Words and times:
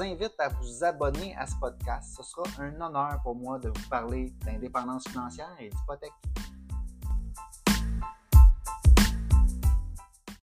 Invite 0.00 0.34
à 0.38 0.48
vous 0.48 0.84
abonner 0.84 1.34
à 1.36 1.46
ce 1.46 1.54
podcast. 1.60 2.14
Ce 2.16 2.22
sera 2.22 2.42
un 2.58 2.80
honneur 2.80 3.20
pour 3.22 3.34
moi 3.34 3.58
de 3.58 3.68
vous 3.68 3.88
parler 3.88 4.32
d'indépendance 4.44 5.08
financière 5.08 5.54
et 5.60 5.68
d'hypothèque. 5.68 6.12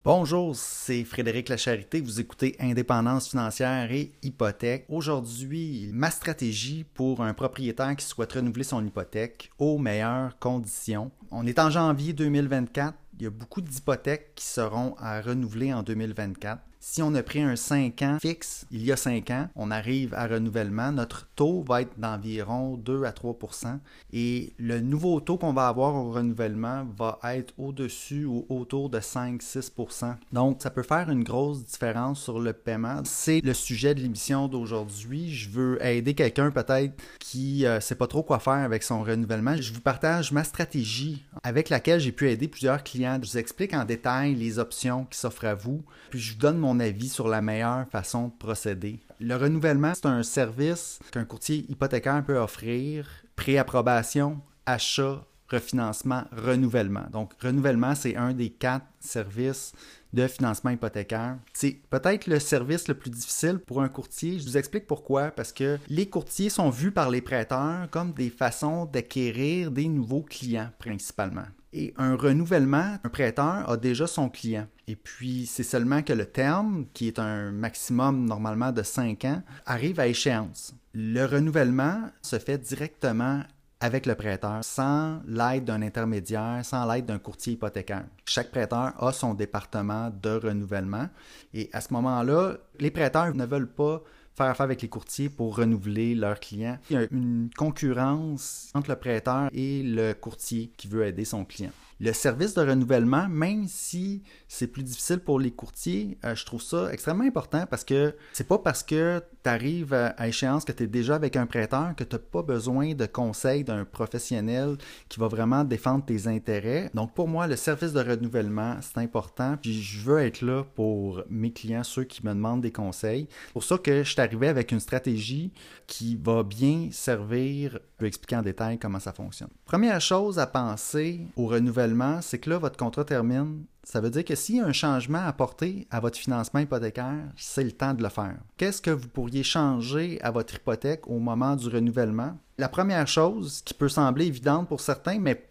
Bonjour, 0.05 0.55
c'est 0.55 1.03
Frédéric 1.03 1.49
Lacharité. 1.49 1.99
Vous 2.01 2.19
écoutez 2.19 2.55
Indépendance 2.59 3.29
financière 3.29 3.91
et 3.91 4.13
hypothèque. 4.23 4.85
Aujourd'hui, 4.87 5.89
ma 5.93 6.09
stratégie 6.09 6.83
pour 6.83 7.21
un 7.21 7.33
propriétaire 7.33 7.95
qui 7.95 8.05
souhaite 8.05 8.33
renouveler 8.33 8.63
son 8.63 8.85
hypothèque 8.85 9.51
aux 9.59 9.77
meilleures 9.77 10.39
conditions. 10.39 11.11
On 11.31 11.45
est 11.45 11.59
en 11.59 11.69
janvier 11.69 12.13
2024. 12.13 12.97
Il 13.19 13.23
y 13.23 13.27
a 13.27 13.29
beaucoup 13.29 13.61
d'hypothèques 13.61 14.33
qui 14.35 14.45
seront 14.45 14.95
à 14.99 15.21
renouveler 15.21 15.73
en 15.73 15.83
2024. 15.83 16.61
Si 16.81 17.01
on 17.01 17.13
a 17.13 17.21
pris 17.21 17.41
un 17.41 17.57
5 17.57 18.01
ans 18.03 18.17
fixe 18.21 18.65
il 18.71 18.85
y 18.85 18.91
a 18.93 18.95
5 18.95 19.29
ans, 19.31 19.49
on 19.57 19.69
arrive 19.69 20.13
à 20.13 20.27
renouvellement, 20.27 20.93
notre 20.93 21.27
taux 21.35 21.61
va 21.67 21.81
être 21.81 21.99
d'environ 21.99 22.77
2 22.77 23.03
à 23.03 23.11
3% 23.11 23.79
et 24.13 24.53
le 24.57 24.79
nouveau 24.79 25.19
taux 25.19 25.37
qu'on 25.37 25.51
va 25.51 25.67
avoir 25.67 25.93
au 25.93 26.11
renouvellement 26.11 26.87
va 26.97 27.19
être 27.35 27.53
au-dessus 27.57 28.23
ou 28.23 28.45
autour 28.47 28.89
de 28.89 28.99
5-6% 28.99 30.15
Donc, 30.31 30.61
ça 30.61 30.69
peut 30.69 30.83
faire 30.83 31.09
une 31.09 31.25
grosse 31.25 31.65
différence 31.65 32.21
sur 32.21 32.39
le 32.39 32.53
paiement. 32.53 33.01
C'est 33.03 33.41
le 33.41 33.53
sujet 33.53 33.93
de 33.93 33.99
l'émission 33.99 34.47
d'aujourd'hui. 34.47 35.33
Je 35.33 35.49
veux 35.49 35.85
aider 35.85 36.13
quelqu'un 36.13 36.49
peut-être 36.49 36.93
qui 37.19 37.63
ne 37.63 37.67
euh, 37.67 37.79
sait 37.81 37.95
pas 37.95 38.07
trop 38.07 38.23
quoi 38.23 38.39
faire 38.39 38.53
avec 38.53 38.83
son 38.83 39.03
renouvellement. 39.03 39.57
Je 39.57 39.73
vous 39.73 39.81
partage 39.81 40.31
ma 40.31 40.45
stratégie 40.45 41.25
avec 41.43 41.69
laquelle 41.69 41.99
j'ai 41.99 42.13
pu 42.13 42.29
aider 42.29 42.47
plusieurs 42.47 42.83
clients. 42.83 43.19
Je 43.21 43.31
vous 43.31 43.37
explique 43.37 43.73
en 43.73 43.83
détail 43.83 44.35
les 44.35 44.59
options 44.59 45.05
qui 45.09 45.19
s'offrent 45.19 45.45
à 45.45 45.55
vous, 45.55 45.83
puis 46.09 46.19
je 46.19 46.33
vous 46.33 46.39
donne 46.39 46.57
mon 46.57 46.68
avis 46.77 47.09
sur 47.09 47.27
la 47.27 47.41
meilleure 47.41 47.87
façon 47.87 48.27
de 48.27 48.33
procéder. 48.33 48.99
Le 49.19 49.35
renouvellement, 49.35 49.93
c'est 49.95 50.05
un 50.05 50.23
service 50.23 50.99
qu'un 51.11 51.25
courtier 51.25 51.65
hypothécaire 51.69 52.23
peut 52.23 52.37
offrir, 52.37 53.07
préapprobation, 53.35 54.41
achat, 54.65 55.25
refinancement, 55.49 56.25
renouvellement. 56.31 57.07
Donc, 57.11 57.33
renouvellement, 57.41 57.95
c'est 57.95 58.15
un 58.15 58.33
des 58.33 58.49
quatre 58.49 58.85
services 58.99 59.73
de 60.13 60.27
financement 60.27 60.71
hypothécaire. 60.71 61.37
C'est 61.53 61.79
peut-être 61.89 62.27
le 62.27 62.39
service 62.39 62.87
le 62.87 62.93
plus 62.93 63.09
difficile 63.09 63.59
pour 63.59 63.81
un 63.81 63.89
courtier. 63.89 64.39
Je 64.39 64.45
vous 64.45 64.57
explique 64.57 64.87
pourquoi. 64.87 65.31
Parce 65.31 65.51
que 65.51 65.77
les 65.87 66.07
courtiers 66.07 66.49
sont 66.49 66.69
vus 66.69 66.91
par 66.91 67.09
les 67.09 67.21
prêteurs 67.21 67.89
comme 67.91 68.13
des 68.13 68.29
façons 68.29 68.85
d'acquérir 68.85 69.71
des 69.71 69.87
nouveaux 69.87 70.23
clients 70.23 70.71
principalement. 70.79 71.45
Et 71.71 71.93
un 71.97 72.15
renouvellement, 72.15 72.97
un 73.03 73.09
prêteur 73.09 73.69
a 73.69 73.77
déjà 73.77 74.07
son 74.07 74.29
client. 74.29 74.67
Et 74.87 74.95
puis, 74.95 75.45
c'est 75.45 75.63
seulement 75.63 76.01
que 76.01 76.13
le 76.13 76.25
terme, 76.25 76.85
qui 76.93 77.07
est 77.07 77.19
un 77.19 77.51
maximum 77.51 78.25
normalement 78.25 78.71
de 78.71 78.81
5 78.81 79.25
ans, 79.25 79.43
arrive 79.65 79.99
à 79.99 80.07
échéance. 80.07 80.73
Le 80.93 81.25
renouvellement 81.25 82.09
se 82.21 82.39
fait 82.39 82.57
directement 82.57 83.43
avec 83.81 84.05
le 84.05 84.15
prêteur, 84.15 84.63
sans 84.63 85.21
l'aide 85.25 85.63
d'un 85.65 85.81
intermédiaire, 85.81 86.59
sans 86.63 86.91
l'aide 86.91 87.05
d'un 87.05 87.19
courtier 87.19 87.53
hypothécaire. 87.53 88.05
Chaque 88.25 88.51
prêteur 88.51 89.01
a 89.01 89.13
son 89.13 89.33
département 89.33 90.11
de 90.21 90.31
renouvellement 90.31 91.07
et 91.53 91.69
à 91.71 91.79
ce 91.79 91.93
moment-là, 91.93 92.57
les 92.79 92.91
prêteurs 92.91 93.33
ne 93.33 93.45
veulent 93.45 93.71
pas 93.71 94.03
faire 94.39 94.51
affaire 94.51 94.63
avec 94.63 94.81
les 94.81 94.87
courtiers 94.87 95.29
pour 95.29 95.57
renouveler 95.57 96.15
leurs 96.15 96.39
clients. 96.39 96.77
Il 96.89 96.93
y 96.93 96.97
a 96.97 97.07
une 97.11 97.49
concurrence 97.57 98.71
entre 98.73 98.89
le 98.89 98.95
prêteur 98.95 99.49
et 99.53 99.83
le 99.83 100.13
courtier 100.13 100.71
qui 100.77 100.87
veut 100.87 101.05
aider 101.05 101.25
son 101.25 101.43
client. 101.43 101.71
Le 102.01 102.13
service 102.13 102.53
de 102.53 102.61
renouvellement, 102.61 103.27
même 103.27 103.67
si 103.67 104.23
c'est 104.47 104.67
plus 104.67 104.83
difficile 104.83 105.19
pour 105.19 105.37
les 105.37 105.51
courtiers, 105.51 106.17
euh, 106.23 106.33
je 106.33 106.45
trouve 106.45 106.61
ça 106.61 106.93
extrêmement 106.93 107.25
important 107.25 107.65
parce 107.69 107.83
que 107.83 108.15
c'est 108.31 108.47
pas 108.47 108.57
parce 108.57 108.83
que 108.83 109.21
tu 109.43 109.49
arrives 109.49 109.93
à, 109.93 110.27
échéance 110.27 110.63
que 110.63 110.71
tu 110.71 110.83
es 110.83 110.87
déjà 110.87 111.15
avec 111.15 111.35
un 111.35 111.45
prêteur 111.45 111.93
que 111.97 112.05
tu 112.05 112.15
n'as 112.15 112.21
pas 112.21 112.41
besoin 112.41 112.93
de 112.93 113.05
conseils 113.05 113.65
d'un 113.65 113.83
professionnel 113.83 114.77
qui 115.09 115.19
va 115.19 115.27
vraiment 115.27 115.65
défendre 115.65 116.05
tes 116.05 116.27
intérêts. 116.27 116.89
Donc 116.93 117.13
pour 117.13 117.27
moi, 117.27 117.47
le 117.47 117.57
service 117.57 117.91
de 117.91 117.99
renouvellement, 117.99 118.77
c'est 118.81 118.99
important. 118.99 119.57
Puis 119.61 119.81
je 119.81 119.99
veux 119.99 120.19
être 120.19 120.41
là 120.41 120.63
pour 120.75 121.23
mes 121.29 121.51
clients, 121.51 121.83
ceux 121.83 122.05
qui 122.05 122.25
me 122.25 122.33
demandent 122.33 122.61
des 122.61 122.71
conseils. 122.71 123.27
Pour 123.51 123.63
ça 123.63 123.77
que 123.77 124.03
je 124.03 124.09
suis 124.09 124.21
arrivé 124.21 124.47
avec 124.47 124.71
une 124.71 124.79
stratégie 124.79 125.51
qui 125.85 126.15
va 126.15 126.43
bien 126.43 126.89
servir. 126.91 127.79
Je 127.97 128.05
vais 128.05 128.07
expliquer 128.07 128.37
en 128.37 128.41
détail 128.41 128.79
comment 128.79 128.99
ça 128.99 129.11
fonctionne. 129.11 129.49
Première 129.65 129.99
chose 129.99 130.39
à 130.39 130.47
penser 130.47 131.27
au 131.35 131.47
renouvellement, 131.47 131.88
c'est 132.21 132.39
que 132.39 132.49
là, 132.49 132.57
votre 132.57 132.77
contrat 132.77 133.03
termine 133.03 133.65
ça 133.89 134.01
veut 134.01 134.11
dire 134.11 134.23
que 134.23 134.35
s'il 134.35 134.57
y 134.57 134.59
a 134.59 134.65
un 134.67 134.71
changement 134.71 135.17
à 135.17 135.25
apporter 135.25 135.87
à 135.89 135.99
votre 135.99 136.19
financement 136.19 136.59
hypothécaire, 136.59 137.23
c'est 137.35 137.63
le 137.63 137.71
temps 137.71 137.95
de 137.95 138.03
le 138.03 138.09
faire. 138.09 138.37
Qu'est-ce 138.55 138.83
que 138.83 138.91
vous 138.91 139.07
pourriez 139.07 139.41
changer 139.41 140.21
à 140.21 140.29
votre 140.29 140.53
hypothèque 140.53 141.07
au 141.07 141.17
moment 141.17 141.55
du 141.55 141.67
renouvellement? 141.69 142.37
La 142.59 142.69
première 142.69 143.07
chose 143.07 143.63
qui 143.65 143.73
peut 143.73 143.89
sembler 143.89 144.27
évidente 144.27 144.67
pour 144.67 144.79
certains, 144.79 145.17
mais 145.17 145.49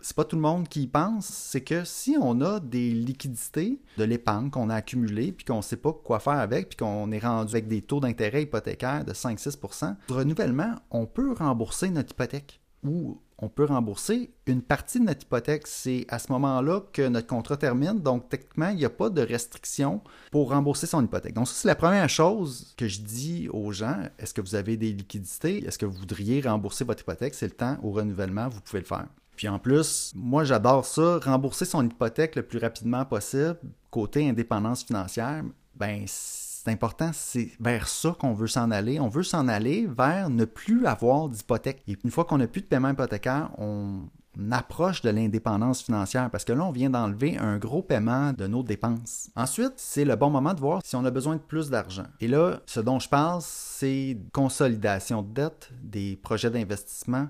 c'est 0.00 0.16
pas 0.16 0.24
tout 0.24 0.34
le 0.34 0.42
monde 0.42 0.66
qui 0.66 0.82
y 0.82 0.86
pense, 0.88 1.26
c'est 1.26 1.60
que 1.60 1.84
si 1.84 2.16
on 2.20 2.40
a 2.40 2.58
des 2.58 2.90
liquidités 2.90 3.80
de 3.96 4.02
l'épargne 4.02 4.50
qu'on 4.50 4.70
a 4.70 4.74
accumulées 4.74 5.30
puis 5.30 5.44
qu'on 5.44 5.58
ne 5.58 5.62
sait 5.62 5.76
pas 5.76 5.92
quoi 5.92 6.18
faire 6.18 6.34
avec 6.34 6.70
puis 6.70 6.78
qu'on 6.78 7.12
est 7.12 7.18
rendu 7.20 7.54
avec 7.54 7.68
des 7.68 7.82
taux 7.82 8.00
d'intérêt 8.00 8.42
hypothécaires 8.42 9.04
de 9.04 9.12
5-6% 9.12 9.94
renouvellement, 10.08 10.74
on 10.90 11.06
peut 11.06 11.32
rembourser 11.32 11.90
notre 11.90 12.10
hypothèque 12.10 12.60
ou 12.82 13.20
on 13.38 13.48
peut 13.48 13.64
rembourser 13.64 14.30
une 14.46 14.62
partie 14.62 14.98
de 14.98 15.04
notre 15.04 15.22
hypothèque. 15.22 15.66
C'est 15.66 16.06
à 16.08 16.18
ce 16.18 16.32
moment-là 16.32 16.82
que 16.92 17.06
notre 17.06 17.28
contrat 17.28 17.56
termine. 17.56 18.00
Donc, 18.00 18.28
techniquement, 18.28 18.70
il 18.70 18.76
n'y 18.76 18.84
a 18.84 18.90
pas 18.90 19.10
de 19.10 19.22
restriction 19.22 20.00
pour 20.32 20.50
rembourser 20.50 20.86
son 20.86 21.04
hypothèque. 21.04 21.34
Donc, 21.34 21.46
ça, 21.46 21.54
c'est 21.54 21.68
la 21.68 21.76
première 21.76 22.08
chose 22.08 22.74
que 22.76 22.88
je 22.88 23.00
dis 23.00 23.48
aux 23.52 23.70
gens. 23.70 23.96
Est-ce 24.18 24.34
que 24.34 24.40
vous 24.40 24.56
avez 24.56 24.76
des 24.76 24.92
liquidités? 24.92 25.64
Est-ce 25.64 25.78
que 25.78 25.86
vous 25.86 25.98
voudriez 25.98 26.40
rembourser 26.40 26.84
votre 26.84 27.02
hypothèque? 27.02 27.34
C'est 27.34 27.46
le 27.46 27.52
temps 27.52 27.76
au 27.82 27.92
renouvellement, 27.92 28.48
vous 28.48 28.60
pouvez 28.60 28.80
le 28.80 28.86
faire. 28.86 29.06
Puis 29.36 29.48
en 29.48 29.60
plus, 29.60 30.12
moi 30.16 30.42
j'adore 30.42 30.84
ça, 30.84 31.20
rembourser 31.20 31.64
son 31.64 31.86
hypothèque 31.86 32.34
le 32.34 32.42
plus 32.42 32.58
rapidement 32.58 33.04
possible, 33.04 33.56
côté 33.88 34.28
indépendance 34.28 34.82
financière, 34.82 35.44
ben 35.76 36.08
c'est 36.68 36.74
important, 36.74 37.10
c'est 37.14 37.50
vers 37.60 37.88
ça 37.88 38.14
qu'on 38.18 38.34
veut 38.34 38.46
s'en 38.46 38.70
aller. 38.70 39.00
On 39.00 39.08
veut 39.08 39.22
s'en 39.22 39.48
aller 39.48 39.86
vers 39.86 40.28
ne 40.28 40.44
plus 40.44 40.86
avoir 40.86 41.28
d'hypothèque. 41.28 41.82
Et 41.88 41.96
une 42.04 42.10
fois 42.10 42.24
qu'on 42.24 42.38
n'a 42.38 42.46
plus 42.46 42.60
de 42.60 42.66
paiement 42.66 42.90
hypothécaire, 42.90 43.50
on 43.58 44.02
approche 44.50 45.00
de 45.02 45.10
l'indépendance 45.10 45.82
financière 45.82 46.30
parce 46.30 46.44
que 46.44 46.52
là, 46.52 46.64
on 46.64 46.70
vient 46.70 46.90
d'enlever 46.90 47.38
un 47.38 47.56
gros 47.58 47.82
paiement 47.82 48.32
de 48.32 48.46
nos 48.46 48.62
dépenses. 48.62 49.30
Ensuite, 49.34 49.72
c'est 49.76 50.04
le 50.04 50.14
bon 50.14 50.30
moment 50.30 50.52
de 50.52 50.60
voir 50.60 50.82
si 50.84 50.94
on 50.94 51.04
a 51.04 51.10
besoin 51.10 51.36
de 51.36 51.40
plus 51.40 51.70
d'argent. 51.70 52.06
Et 52.20 52.28
là, 52.28 52.60
ce 52.66 52.80
dont 52.80 53.00
je 53.00 53.08
parle, 53.08 53.40
c'est 53.42 54.18
consolidation 54.32 55.22
de 55.22 55.32
dette, 55.32 55.70
des 55.82 56.16
projets 56.16 56.50
d'investissement, 56.50 57.28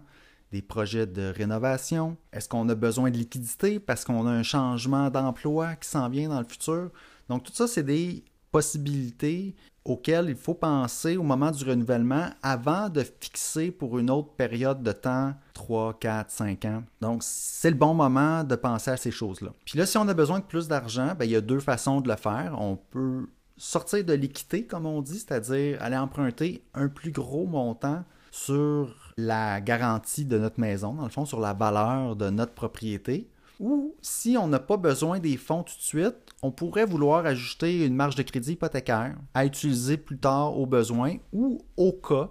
des 0.50 0.62
projets 0.62 1.06
de 1.06 1.32
rénovation? 1.34 2.16
Est-ce 2.32 2.48
qu'on 2.48 2.68
a 2.68 2.74
besoin 2.74 3.10
de 3.10 3.16
liquidité 3.16 3.78
parce 3.78 4.04
qu'on 4.04 4.26
a 4.26 4.30
un 4.30 4.42
changement 4.42 5.10
d'emploi 5.10 5.76
qui 5.76 5.88
s'en 5.88 6.08
vient 6.08 6.28
dans 6.28 6.40
le 6.40 6.46
futur? 6.46 6.90
Donc 7.28 7.44
tout 7.44 7.52
ça, 7.52 7.68
c'est 7.68 7.82
des 7.82 8.24
possibilités 8.50 9.54
auxquelles 9.84 10.28
il 10.28 10.36
faut 10.36 10.54
penser 10.54 11.16
au 11.16 11.22
moment 11.22 11.50
du 11.50 11.64
renouvellement 11.64 12.28
avant 12.42 12.88
de 12.88 13.02
fixer 13.20 13.70
pour 13.70 13.98
une 13.98 14.10
autre 14.10 14.30
période 14.34 14.82
de 14.82 14.92
temps, 14.92 15.34
3, 15.54 15.98
4, 15.98 16.30
5 16.30 16.64
ans. 16.66 16.82
Donc, 17.00 17.22
c'est 17.22 17.70
le 17.70 17.76
bon 17.76 17.94
moment 17.94 18.44
de 18.44 18.54
penser 18.54 18.90
à 18.90 18.96
ces 18.96 19.10
choses-là. 19.10 19.50
Puis 19.64 19.78
là, 19.78 19.86
si 19.86 19.96
on 19.96 20.06
a 20.08 20.14
besoin 20.14 20.40
de 20.40 20.44
plus 20.44 20.68
d'argent, 20.68 21.14
ben, 21.18 21.24
il 21.24 21.30
y 21.30 21.36
a 21.36 21.40
deux 21.40 21.60
façons 21.60 22.00
de 22.00 22.08
le 22.08 22.16
faire. 22.16 22.56
On 22.58 22.76
peut 22.76 23.26
sortir 23.56 24.04
de 24.04 24.12
l'équité, 24.12 24.66
comme 24.66 24.86
on 24.86 25.02
dit, 25.02 25.18
c'est-à-dire 25.18 25.82
aller 25.82 25.96
emprunter 25.96 26.62
un 26.74 26.88
plus 26.88 27.10
gros 27.10 27.46
montant 27.46 28.04
sur 28.30 29.12
la 29.16 29.60
garantie 29.60 30.24
de 30.24 30.38
notre 30.38 30.60
maison, 30.60 30.92
dans 30.94 31.04
le 31.04 31.10
fond, 31.10 31.24
sur 31.24 31.40
la 31.40 31.54
valeur 31.54 32.14
de 32.14 32.30
notre 32.30 32.52
propriété. 32.52 33.28
Ou 33.60 33.94
si 34.00 34.36
on 34.38 34.46
n'a 34.46 34.60
pas 34.60 34.76
besoin 34.76 35.18
des 35.18 35.36
fonds 35.36 35.64
tout 35.64 35.76
de 35.76 35.82
suite, 35.82 36.16
on 36.42 36.50
pourrait 36.50 36.84
vouloir 36.84 37.26
ajouter 37.26 37.84
une 37.84 37.94
marge 37.94 38.14
de 38.14 38.22
crédit 38.22 38.52
hypothécaire 38.52 39.16
à 39.34 39.44
utiliser 39.44 39.96
plus 39.96 40.18
tard 40.18 40.56
au 40.56 40.66
besoin 40.66 41.16
ou 41.32 41.58
au 41.76 41.92
cas. 41.92 42.30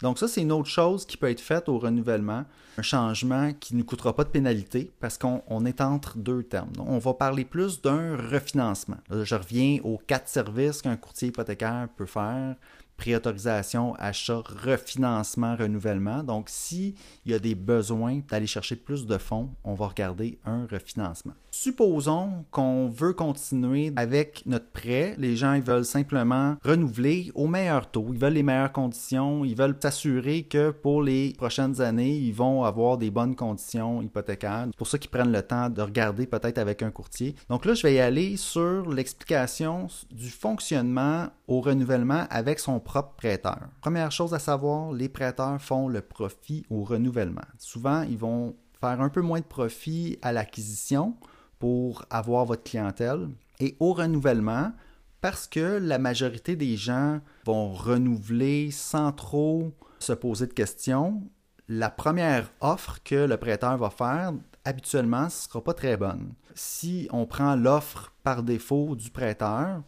Donc 0.00 0.20
ça, 0.20 0.28
c'est 0.28 0.42
une 0.42 0.52
autre 0.52 0.68
chose 0.68 1.04
qui 1.04 1.16
peut 1.16 1.28
être 1.28 1.40
faite 1.40 1.68
au 1.68 1.78
renouvellement, 1.78 2.44
un 2.76 2.82
changement 2.82 3.52
qui 3.52 3.74
ne 3.74 3.82
coûtera 3.82 4.14
pas 4.14 4.22
de 4.22 4.28
pénalité 4.28 4.92
parce 5.00 5.18
qu'on 5.18 5.64
est 5.64 5.80
entre 5.80 6.16
deux 6.16 6.44
termes. 6.44 6.70
On 6.78 6.98
va 6.98 7.14
parler 7.14 7.44
plus 7.44 7.82
d'un 7.82 8.16
refinancement. 8.16 8.98
je 9.10 9.34
reviens 9.34 9.78
aux 9.82 9.98
quatre 9.98 10.28
services 10.28 10.82
qu'un 10.82 10.96
courtier 10.96 11.28
hypothécaire 11.28 11.88
peut 11.96 12.06
faire 12.06 12.54
préautorisation, 12.98 13.94
achat, 13.94 14.42
refinancement, 14.64 15.56
renouvellement. 15.56 16.22
Donc, 16.22 16.48
s'il 16.50 16.94
y 17.24 17.32
a 17.32 17.38
des 17.38 17.54
besoins 17.54 18.20
d'aller 18.28 18.46
chercher 18.46 18.76
plus 18.76 19.06
de 19.06 19.16
fonds, 19.16 19.50
on 19.64 19.74
va 19.74 19.86
regarder 19.86 20.38
un 20.44 20.66
refinancement. 20.70 21.32
Supposons 21.50 22.44
qu'on 22.50 22.88
veut 22.88 23.14
continuer 23.14 23.92
avec 23.96 24.42
notre 24.46 24.70
prêt. 24.70 25.14
Les 25.18 25.36
gens 25.36 25.54
ils 25.54 25.62
veulent 25.62 25.84
simplement 25.84 26.56
renouveler 26.62 27.32
au 27.34 27.46
meilleur 27.46 27.90
taux. 27.90 28.06
Ils 28.12 28.18
veulent 28.18 28.34
les 28.34 28.42
meilleures 28.42 28.72
conditions. 28.72 29.44
Ils 29.44 29.56
veulent 29.56 29.76
s'assurer 29.80 30.42
que 30.42 30.70
pour 30.70 31.02
les 31.02 31.32
prochaines 31.38 31.80
années, 31.80 32.16
ils 32.16 32.34
vont 32.34 32.64
avoir 32.64 32.98
des 32.98 33.10
bonnes 33.10 33.34
conditions 33.34 34.02
hypothécaires. 34.02 34.66
C'est 34.66 34.76
pour 34.76 34.86
ça 34.86 34.98
qu'ils 34.98 35.10
prennent 35.10 35.32
le 35.32 35.42
temps 35.42 35.70
de 35.70 35.80
regarder 35.80 36.26
peut-être 36.26 36.58
avec 36.58 36.82
un 36.82 36.90
courtier. 36.90 37.34
Donc 37.48 37.64
là, 37.64 37.74
je 37.74 37.82
vais 37.82 37.94
y 37.94 38.00
aller 38.00 38.36
sur 38.36 38.88
l'explication 38.88 39.86
du 40.10 40.28
fonctionnement 40.28 41.28
au 41.48 41.60
renouvellement 41.60 42.26
avec 42.30 42.60
son 42.60 42.78
propre 42.78 43.14
prêteur. 43.16 43.58
Première 43.80 44.12
chose 44.12 44.34
à 44.34 44.38
savoir, 44.38 44.92
les 44.92 45.08
prêteurs 45.08 45.60
font 45.60 45.88
le 45.88 46.02
profit 46.02 46.64
au 46.70 46.84
renouvellement. 46.84 47.46
Souvent, 47.58 48.02
ils 48.02 48.18
vont 48.18 48.54
faire 48.80 49.00
un 49.00 49.08
peu 49.08 49.22
moins 49.22 49.40
de 49.40 49.44
profit 49.44 50.18
à 50.22 50.30
l'acquisition 50.32 51.16
pour 51.58 52.04
avoir 52.10 52.44
votre 52.44 52.62
clientèle 52.62 53.28
et 53.58 53.76
au 53.80 53.92
renouvellement 53.92 54.72
parce 55.20 55.48
que 55.48 55.78
la 55.78 55.98
majorité 55.98 56.54
des 56.54 56.76
gens 56.76 57.20
vont 57.44 57.72
renouveler 57.72 58.70
sans 58.70 59.10
trop 59.10 59.72
se 59.98 60.12
poser 60.12 60.46
de 60.46 60.52
questions. 60.52 61.22
La 61.68 61.90
première 61.90 62.50
offre 62.60 62.98
que 63.02 63.26
le 63.26 63.36
prêteur 63.36 63.76
va 63.78 63.90
faire, 63.90 64.32
habituellement, 64.64 65.28
ce 65.28 65.46
ne 65.46 65.50
sera 65.50 65.64
pas 65.64 65.74
très 65.74 65.96
bonne. 65.96 66.32
Si 66.54 67.08
on 67.12 67.26
prend 67.26 67.56
l'offre 67.56 68.12
par 68.22 68.42
défaut 68.42 68.94
du 68.94 69.10
prêteur, 69.10 69.82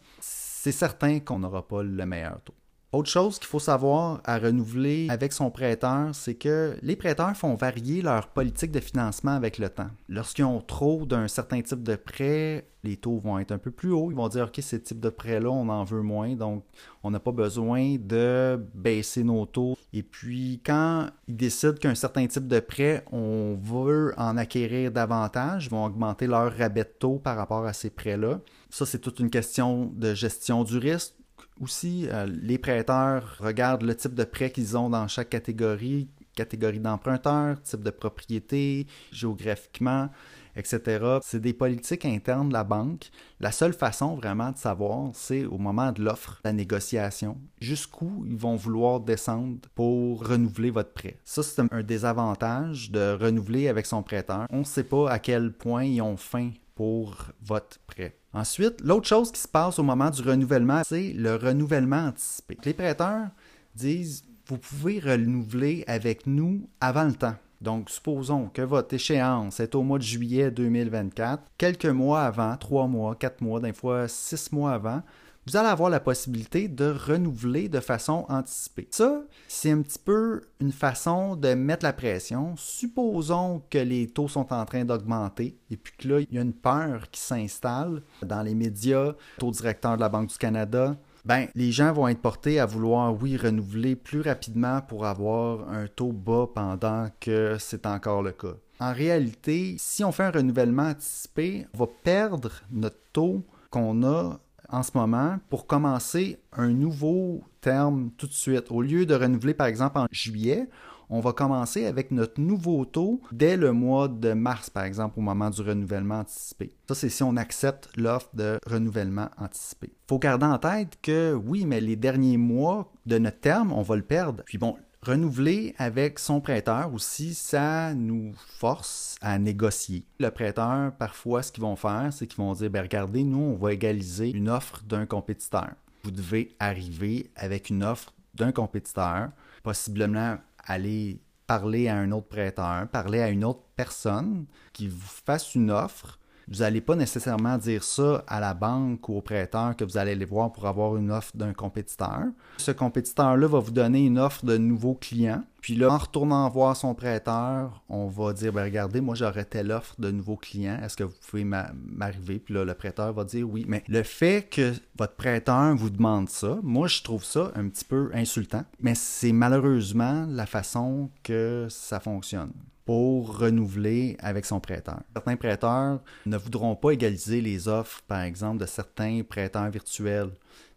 c'est 0.63 0.71
certain 0.71 1.19
qu'on 1.21 1.39
n'aura 1.39 1.67
pas 1.67 1.81
le 1.81 2.05
meilleur 2.05 2.39
taux. 2.43 2.53
Autre 2.93 3.09
chose 3.09 3.39
qu'il 3.39 3.47
faut 3.47 3.59
savoir 3.59 4.19
à 4.25 4.37
renouveler 4.37 5.07
avec 5.09 5.31
son 5.31 5.49
prêteur, 5.49 6.13
c'est 6.13 6.35
que 6.35 6.75
les 6.81 6.97
prêteurs 6.97 7.37
font 7.37 7.55
varier 7.55 8.01
leur 8.01 8.27
politique 8.27 8.71
de 8.71 8.81
financement 8.81 9.31
avec 9.31 9.59
le 9.59 9.69
temps. 9.69 9.89
Lorsqu'ils 10.09 10.43
ont 10.43 10.59
trop 10.59 11.05
d'un 11.05 11.29
certain 11.29 11.61
type 11.61 11.83
de 11.83 11.95
prêt, 11.95 12.67
les 12.83 12.97
taux 12.97 13.17
vont 13.17 13.39
être 13.39 13.53
un 13.53 13.59
peu 13.59 13.71
plus 13.71 13.93
hauts. 13.93 14.11
Ils 14.11 14.17
vont 14.17 14.27
dire, 14.27 14.47
OK, 14.47 14.61
ce 14.61 14.75
type 14.75 14.99
de 14.99 15.09
prêt-là, 15.09 15.49
on 15.49 15.69
en 15.69 15.85
veut 15.85 16.01
moins, 16.01 16.35
donc 16.35 16.65
on 17.01 17.11
n'a 17.11 17.21
pas 17.21 17.31
besoin 17.31 17.95
de 17.97 18.59
baisser 18.73 19.23
nos 19.23 19.45
taux. 19.45 19.77
Et 19.93 20.03
puis, 20.03 20.59
quand 20.65 21.07
ils 21.29 21.37
décident 21.37 21.77
qu'un 21.79 21.95
certain 21.95 22.27
type 22.27 22.47
de 22.49 22.59
prêt, 22.59 23.05
on 23.13 23.57
veut 23.61 24.13
en 24.17 24.35
acquérir 24.35 24.91
davantage, 24.91 25.67
ils 25.67 25.71
vont 25.71 25.85
augmenter 25.85 26.27
leur 26.27 26.51
rabais 26.57 26.83
de 26.83 26.89
taux 26.99 27.19
par 27.19 27.37
rapport 27.37 27.65
à 27.65 27.71
ces 27.71 27.89
prêts-là. 27.89 28.41
Ça, 28.69 28.85
c'est 28.85 28.99
toute 28.99 29.19
une 29.19 29.29
question 29.29 29.85
de 29.95 30.13
gestion 30.13 30.65
du 30.65 30.77
risque 30.77 31.13
aussi, 31.61 32.07
euh, 32.09 32.25
les 32.25 32.57
prêteurs 32.57 33.37
regardent 33.39 33.83
le 33.83 33.95
type 33.95 34.15
de 34.15 34.23
prêt 34.23 34.51
qu'ils 34.51 34.77
ont 34.77 34.89
dans 34.89 35.07
chaque 35.07 35.29
catégorie, 35.29 36.09
catégorie 36.35 36.79
d'emprunteurs, 36.79 37.61
type 37.61 37.83
de 37.83 37.91
propriété, 37.91 38.87
géographiquement, 39.11 40.09
etc. 40.55 41.19
C'est 41.21 41.39
des 41.39 41.53
politiques 41.53 42.05
internes 42.05 42.49
de 42.49 42.53
la 42.53 42.63
banque. 42.63 43.09
La 43.39 43.51
seule 43.51 43.73
façon 43.73 44.15
vraiment 44.15 44.51
de 44.51 44.57
savoir, 44.57 45.11
c'est 45.13 45.45
au 45.45 45.57
moment 45.57 45.91
de 45.91 46.03
l'offre, 46.03 46.41
la 46.43 46.53
négociation, 46.53 47.37
jusqu'où 47.59 48.25
ils 48.27 48.37
vont 48.37 48.55
vouloir 48.55 48.99
descendre 48.99 49.59
pour 49.75 50.27
renouveler 50.27 50.71
votre 50.71 50.93
prêt. 50.93 51.17
Ça, 51.23 51.43
c'est 51.43 51.61
un 51.61 51.83
désavantage 51.83 52.91
de 52.91 53.17
renouveler 53.19 53.67
avec 53.67 53.85
son 53.85 54.03
prêteur. 54.03 54.47
On 54.49 54.59
ne 54.59 54.63
sait 54.63 54.83
pas 54.83 55.09
à 55.09 55.19
quel 55.19 55.53
point 55.53 55.83
ils 55.83 56.01
ont 56.01 56.17
faim 56.17 56.51
pour 56.75 57.27
votre 57.41 57.79
prêt. 57.85 58.20
Ensuite, 58.33 58.81
l'autre 58.81 59.07
chose 59.07 59.31
qui 59.31 59.41
se 59.41 59.47
passe 59.47 59.77
au 59.77 59.83
moment 59.83 60.09
du 60.09 60.21
renouvellement, 60.21 60.81
c'est 60.85 61.13
le 61.13 61.35
renouvellement 61.35 62.07
anticipé. 62.07 62.57
Les 62.63 62.73
prêteurs 62.73 63.27
disent, 63.75 64.23
vous 64.47 64.57
pouvez 64.57 64.99
renouveler 64.99 65.83
avec 65.87 66.25
nous 66.27 66.69
avant 66.79 67.03
le 67.03 67.13
temps. 67.13 67.35
Donc, 67.59 67.89
supposons 67.89 68.47
que 68.47 68.61
votre 68.61 68.93
échéance 68.95 69.59
est 69.59 69.75
au 69.75 69.83
mois 69.83 69.99
de 69.99 70.03
juillet 70.03 70.49
2024, 70.49 71.43
quelques 71.57 71.85
mois 71.85 72.23
avant, 72.23 72.57
trois 72.57 72.87
mois, 72.87 73.15
quatre 73.15 73.41
mois, 73.41 73.59
des 73.59 73.73
fois 73.73 74.07
six 74.07 74.51
mois 74.51 74.73
avant, 74.73 75.03
vous 75.47 75.57
allez 75.57 75.69
avoir 75.69 75.89
la 75.89 75.99
possibilité 75.99 76.67
de 76.67 76.85
renouveler 76.85 77.67
de 77.67 77.79
façon 77.79 78.25
anticipée. 78.29 78.87
Ça, 78.91 79.23
c'est 79.47 79.71
un 79.71 79.81
petit 79.81 79.99
peu 79.99 80.41
une 80.59 80.71
façon 80.71 81.35
de 81.35 81.55
mettre 81.55 81.83
la 81.83 81.93
pression. 81.93 82.53
Supposons 82.57 83.63
que 83.69 83.79
les 83.79 84.07
taux 84.07 84.27
sont 84.27 84.53
en 84.53 84.65
train 84.65 84.85
d'augmenter 84.85 85.57
et 85.71 85.77
puis 85.77 85.93
que 85.97 86.07
là, 86.07 86.19
il 86.19 86.27
y 86.31 86.37
a 86.37 86.41
une 86.41 86.53
peur 86.53 87.09
qui 87.09 87.21
s'installe 87.21 88.03
dans 88.21 88.43
les 88.43 88.53
médias, 88.53 89.13
taux 89.39 89.51
directeur 89.51 89.95
de 89.95 90.01
la 90.01 90.09
Banque 90.09 90.29
du 90.29 90.37
Canada. 90.37 90.95
Ben, 91.25 91.47
les 91.55 91.71
gens 91.71 91.91
vont 91.91 92.07
être 92.07 92.21
portés 92.21 92.59
à 92.59 92.65
vouloir, 92.65 93.13
oui, 93.19 93.37
renouveler 93.37 93.95
plus 93.95 94.21
rapidement 94.21 94.81
pour 94.81 95.05
avoir 95.05 95.69
un 95.69 95.87
taux 95.87 96.11
bas 96.11 96.47
pendant 96.53 97.07
que 97.19 97.57
c'est 97.59 97.85
encore 97.85 98.23
le 98.23 98.31
cas. 98.31 98.55
En 98.79 98.93
réalité, 98.93 99.75
si 99.79 100.03
on 100.03 100.11
fait 100.11 100.23
un 100.23 100.31
renouvellement 100.31 100.89
anticipé, 100.89 101.67
on 101.73 101.79
va 101.79 101.87
perdre 102.03 102.51
notre 102.71 102.99
taux 103.13 103.45
qu'on 103.69 104.03
a 104.03 104.39
en 104.71 104.83
ce 104.83 104.91
moment 104.95 105.37
pour 105.49 105.67
commencer 105.67 106.39
un 106.53 106.69
nouveau 106.69 107.43
terme 107.61 108.11
tout 108.17 108.27
de 108.27 108.33
suite. 108.33 108.71
Au 108.71 108.81
lieu 108.81 109.05
de 109.05 109.13
renouveler 109.13 109.53
par 109.53 109.67
exemple 109.67 109.99
en 109.99 110.07
juillet, 110.11 110.67
on 111.13 111.19
va 111.19 111.33
commencer 111.33 111.85
avec 111.85 112.11
notre 112.11 112.39
nouveau 112.39 112.85
taux 112.85 113.21
dès 113.33 113.57
le 113.57 113.73
mois 113.73 114.07
de 114.07 114.31
mars, 114.31 114.69
par 114.69 114.85
exemple, 114.85 115.19
au 115.19 115.21
moment 115.21 115.49
du 115.49 115.61
renouvellement 115.61 116.19
anticipé. 116.19 116.71
Ça, 116.87 116.95
c'est 116.95 117.09
si 117.09 117.21
on 117.21 117.35
accepte 117.35 117.89
l'offre 117.97 118.29
de 118.33 118.57
renouvellement 118.65 119.27
anticipé. 119.37 119.89
Il 119.91 120.07
faut 120.07 120.19
garder 120.19 120.45
en 120.45 120.57
tête 120.57 120.97
que 121.01 121.33
oui, 121.33 121.65
mais 121.65 121.81
les 121.81 121.97
derniers 121.97 122.37
mois 122.37 122.93
de 123.05 123.17
notre 123.17 123.41
terme, 123.41 123.73
on 123.73 123.81
va 123.81 123.97
le 123.97 124.03
perdre. 124.03 124.41
Puis 124.45 124.57
bon, 124.57 124.77
Renouveler 125.03 125.73
avec 125.79 126.19
son 126.19 126.41
prêteur 126.41 126.93
aussi, 126.93 127.33
ça 127.33 127.95
nous 127.95 128.33
force 128.59 129.15
à 129.19 129.39
négocier. 129.39 130.05
Le 130.19 130.29
prêteur, 130.29 130.91
parfois, 130.91 131.41
ce 131.41 131.51
qu'ils 131.51 131.63
vont 131.63 131.75
faire, 131.75 132.09
c'est 132.11 132.27
qu'ils 132.27 132.37
vont 132.37 132.53
dire, 132.53 132.69
ben, 132.69 132.83
regardez, 132.83 133.23
nous, 133.23 133.39
on 133.39 133.55
va 133.55 133.73
égaliser 133.73 134.29
une 134.29 134.47
offre 134.47 134.83
d'un 134.83 135.07
compétiteur. 135.07 135.71
Vous 136.03 136.11
devez 136.11 136.55
arriver 136.59 137.31
avec 137.35 137.71
une 137.71 137.83
offre 137.83 138.13
d'un 138.35 138.51
compétiteur, 138.51 139.31
possiblement 139.63 140.37
aller 140.63 141.19
parler 141.47 141.87
à 141.87 141.97
un 141.97 142.11
autre 142.11 142.27
prêteur, 142.27 142.87
parler 142.89 143.21
à 143.21 143.29
une 143.29 143.43
autre 143.43 143.63
personne 143.75 144.45
qui 144.71 144.87
vous 144.87 144.99
fasse 145.25 145.55
une 145.55 145.71
offre 145.71 146.19
vous 146.47 146.59
n'allez 146.59 146.81
pas 146.81 146.95
nécessairement 146.95 147.57
dire 147.57 147.83
ça 147.83 148.23
à 148.27 148.39
la 148.39 148.53
banque 148.53 149.07
ou 149.09 149.17
au 149.17 149.21
prêteur 149.21 149.75
que 149.75 149.83
vous 149.83 149.97
allez 149.97 150.11
aller 150.11 150.25
voir 150.25 150.51
pour 150.51 150.65
avoir 150.67 150.97
une 150.97 151.11
offre 151.11 151.31
d'un 151.35 151.53
compétiteur. 151.53 152.23
Ce 152.57 152.71
compétiteur-là 152.71 153.47
va 153.47 153.59
vous 153.59 153.71
donner 153.71 154.05
une 154.05 154.19
offre 154.19 154.45
de 154.45 154.57
nouveaux 154.57 154.95
clients. 154.95 155.43
Puis 155.61 155.75
là, 155.75 155.91
en 155.91 155.97
retournant 155.97 156.49
voir 156.49 156.75
son 156.75 156.95
prêteur, 156.95 157.83
on 157.87 158.07
va 158.07 158.33
dire 158.33 158.51
ben 158.51 158.63
regardez, 158.63 158.99
moi 158.99 159.13
j'aurais 159.13 159.45
telle 159.45 159.71
offre 159.71 159.93
de 159.99 160.09
nouveaux 160.09 160.35
clients, 160.35 160.79
est-ce 160.81 160.97
que 160.97 161.03
vous 161.03 161.13
pouvez 161.29 161.43
m'arriver? 161.43 162.39
Puis 162.39 162.55
là, 162.55 162.65
le 162.65 162.73
prêteur 162.73 163.13
va 163.13 163.23
dire 163.23 163.47
oui. 163.47 163.65
Mais 163.67 163.83
le 163.87 164.01
fait 164.01 164.49
que 164.49 164.73
votre 164.97 165.15
prêteur 165.15 165.75
vous 165.75 165.91
demande 165.91 166.29
ça, 166.29 166.57
moi 166.63 166.87
je 166.87 167.03
trouve 167.03 167.23
ça 167.23 167.51
un 167.55 167.69
petit 167.69 167.85
peu 167.85 168.09
insultant. 168.13 168.63
Mais 168.79 168.95
c'est 168.95 169.33
malheureusement 169.33 170.25
la 170.27 170.47
façon 170.47 171.11
que 171.23 171.67
ça 171.69 171.99
fonctionne 171.99 172.51
pour 172.85 173.37
renouveler 173.37 174.17
avec 174.19 174.45
son 174.45 174.59
prêteur. 174.59 175.01
Certains 175.13 175.35
prêteurs 175.35 175.99
ne 176.25 176.37
voudront 176.37 176.75
pas 176.75 176.91
égaliser 176.91 177.41
les 177.41 177.67
offres, 177.67 178.01
par 178.07 178.21
exemple, 178.21 178.59
de 178.59 178.65
certains 178.65 179.21
prêteurs 179.23 179.69
virtuels 179.69 180.31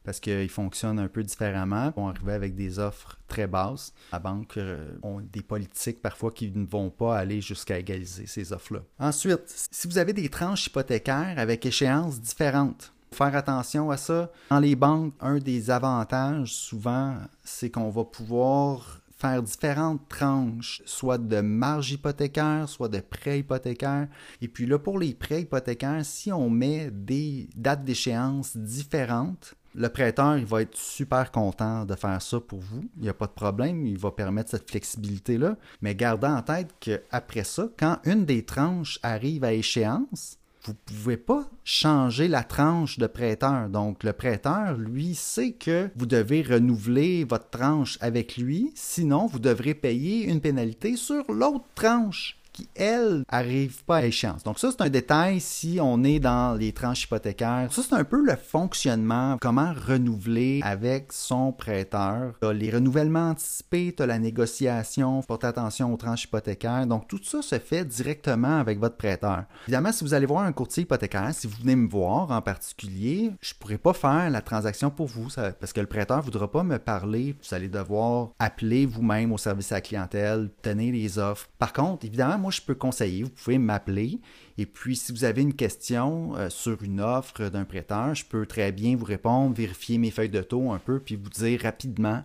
parce 0.04 0.20
qu'ils 0.20 0.50
fonctionnent 0.50 0.98
un 0.98 1.08
peu 1.08 1.22
différemment. 1.22 1.86
Ils 1.86 2.00
vont 2.00 2.08
arriver 2.08 2.34
avec 2.34 2.54
des 2.54 2.78
offres 2.78 3.18
très 3.26 3.46
basses. 3.46 3.92
La 4.12 4.18
banque 4.18 4.58
euh, 4.58 4.96
ont 5.02 5.20
des 5.20 5.42
politiques 5.42 6.02
parfois 6.02 6.30
qui 6.30 6.52
ne 6.54 6.66
vont 6.66 6.90
pas 6.90 7.16
aller 7.16 7.40
jusqu'à 7.40 7.78
égaliser 7.78 8.26
ces 8.26 8.52
offres-là. 8.52 8.80
Ensuite, 8.98 9.42
si 9.70 9.88
vous 9.88 9.98
avez 9.98 10.12
des 10.12 10.28
tranches 10.28 10.66
hypothécaires 10.66 11.38
avec 11.38 11.64
échéances 11.64 12.20
différentes, 12.20 12.92
faire 13.14 13.34
attention 13.34 13.90
à 13.90 13.96
ça. 13.96 14.30
Dans 14.50 14.60
les 14.60 14.76
banques, 14.76 15.14
un 15.20 15.38
des 15.38 15.70
avantages 15.70 16.52
souvent, 16.52 17.16
c'est 17.42 17.70
qu'on 17.70 17.90
va 17.90 18.04
pouvoir 18.04 19.00
faire 19.16 19.42
différentes 19.42 20.08
tranches, 20.08 20.82
soit 20.84 21.18
de 21.18 21.40
marge 21.40 21.92
hypothécaire, 21.92 22.68
soit 22.68 22.88
de 22.88 23.00
prêt 23.00 23.40
hypothécaire. 23.40 24.08
Et 24.40 24.48
puis 24.48 24.66
là, 24.66 24.78
pour 24.78 24.98
les 24.98 25.14
prêts 25.14 25.42
hypothécaires, 25.42 26.04
si 26.04 26.32
on 26.32 26.50
met 26.50 26.90
des 26.90 27.48
dates 27.56 27.84
d'échéance 27.84 28.56
différentes, 28.56 29.54
le 29.76 29.88
prêteur, 29.88 30.38
il 30.38 30.44
va 30.44 30.62
être 30.62 30.76
super 30.76 31.32
content 31.32 31.84
de 31.84 31.96
faire 31.96 32.22
ça 32.22 32.38
pour 32.38 32.60
vous. 32.60 32.84
Il 32.96 33.02
n'y 33.02 33.08
a 33.08 33.14
pas 33.14 33.26
de 33.26 33.32
problème. 33.32 33.84
Il 33.86 33.98
va 33.98 34.12
permettre 34.12 34.50
cette 34.50 34.70
flexibilité-là. 34.70 35.56
Mais 35.82 35.96
gardez 35.96 36.28
en 36.28 36.42
tête 36.42 36.72
qu'après 36.78 37.42
ça, 37.42 37.68
quand 37.76 37.98
une 38.04 38.24
des 38.24 38.44
tranches 38.44 39.00
arrive 39.02 39.42
à 39.42 39.52
échéance, 39.52 40.38
vous 40.64 40.72
ne 40.72 40.94
pouvez 40.96 41.16
pas 41.16 41.48
changer 41.64 42.28
la 42.28 42.42
tranche 42.42 42.98
de 42.98 43.06
prêteur. 43.06 43.68
Donc, 43.68 44.02
le 44.02 44.12
prêteur, 44.12 44.76
lui, 44.78 45.14
sait 45.14 45.52
que 45.52 45.90
vous 45.96 46.06
devez 46.06 46.42
renouveler 46.42 47.24
votre 47.24 47.50
tranche 47.50 47.98
avec 48.00 48.36
lui, 48.36 48.72
sinon 48.74 49.26
vous 49.26 49.38
devrez 49.38 49.74
payer 49.74 50.24
une 50.24 50.40
pénalité 50.40 50.96
sur 50.96 51.30
l'autre 51.30 51.66
tranche 51.74 52.38
qui, 52.54 52.68
elles, 52.74 53.24
n'arrivent 53.30 53.84
pas 53.84 53.96
à 53.96 54.04
échéance. 54.04 54.44
Donc 54.44 54.58
ça, 54.58 54.70
c'est 54.70 54.80
un 54.80 54.88
détail 54.88 55.40
si 55.40 55.78
on 55.82 56.04
est 56.04 56.20
dans 56.20 56.56
les 56.56 56.72
tranches 56.72 57.04
hypothécaires. 57.04 57.68
Ça, 57.70 57.82
c'est 57.82 57.94
un 57.94 58.04
peu 58.04 58.24
le 58.24 58.36
fonctionnement, 58.36 59.36
comment 59.40 59.74
renouveler 59.74 60.60
avec 60.62 61.12
son 61.12 61.52
prêteur. 61.52 62.34
As 62.40 62.52
les 62.52 62.70
renouvellements 62.70 63.30
anticipés, 63.30 63.92
tu 63.96 64.02
as 64.02 64.06
la 64.06 64.18
négociation, 64.18 65.20
porter 65.22 65.48
attention 65.48 65.92
aux 65.92 65.96
tranches 65.96 66.24
hypothécaires. 66.24 66.86
Donc 66.86 67.08
tout 67.08 67.20
ça 67.22 67.42
se 67.42 67.58
fait 67.58 67.84
directement 67.84 68.58
avec 68.58 68.78
votre 68.78 68.96
prêteur. 68.96 69.44
Évidemment, 69.64 69.92
si 69.92 70.04
vous 70.04 70.14
allez 70.14 70.26
voir 70.26 70.44
un 70.44 70.52
courtier 70.52 70.84
hypothécaire, 70.84 71.34
si 71.34 71.46
vous 71.46 71.56
venez 71.60 71.76
me 71.76 71.88
voir 71.88 72.30
en 72.30 72.40
particulier, 72.40 73.32
je 73.40 73.52
ne 73.54 73.58
pourrai 73.58 73.78
pas 73.78 73.92
faire 73.92 74.30
la 74.30 74.40
transaction 74.40 74.90
pour 74.90 75.06
vous 75.06 75.28
parce 75.58 75.72
que 75.72 75.80
le 75.80 75.86
prêteur 75.86 76.18
ne 76.18 76.22
voudra 76.22 76.50
pas 76.50 76.62
me 76.62 76.78
parler. 76.78 77.34
Vous 77.42 77.54
allez 77.54 77.68
devoir 77.68 78.30
appeler 78.38 78.86
vous-même 78.86 79.32
au 79.32 79.38
service 79.38 79.72
à 79.72 79.76
la 79.76 79.80
clientèle, 79.80 80.50
tenir 80.62 80.92
les 80.92 81.18
offres. 81.18 81.48
Par 81.58 81.72
contre, 81.72 82.04
évidemment, 82.04 82.43
moi, 82.44 82.50
je 82.50 82.60
peux 82.60 82.74
conseiller. 82.74 83.22
Vous 83.22 83.30
pouvez 83.30 83.56
m'appeler. 83.56 84.20
Et 84.58 84.66
puis, 84.66 84.96
si 84.96 85.12
vous 85.12 85.24
avez 85.24 85.40
une 85.40 85.54
question 85.54 86.36
euh, 86.36 86.50
sur 86.50 86.82
une 86.82 87.00
offre 87.00 87.48
d'un 87.48 87.64
prêteur, 87.64 88.14
je 88.14 88.22
peux 88.22 88.44
très 88.44 88.70
bien 88.70 88.96
vous 88.96 89.06
répondre, 89.06 89.56
vérifier 89.56 89.96
mes 89.96 90.10
feuilles 90.10 90.28
de 90.28 90.42
taux 90.42 90.70
un 90.70 90.78
peu, 90.78 91.00
puis 91.00 91.16
vous 91.16 91.30
dire 91.30 91.62
rapidement 91.62 92.22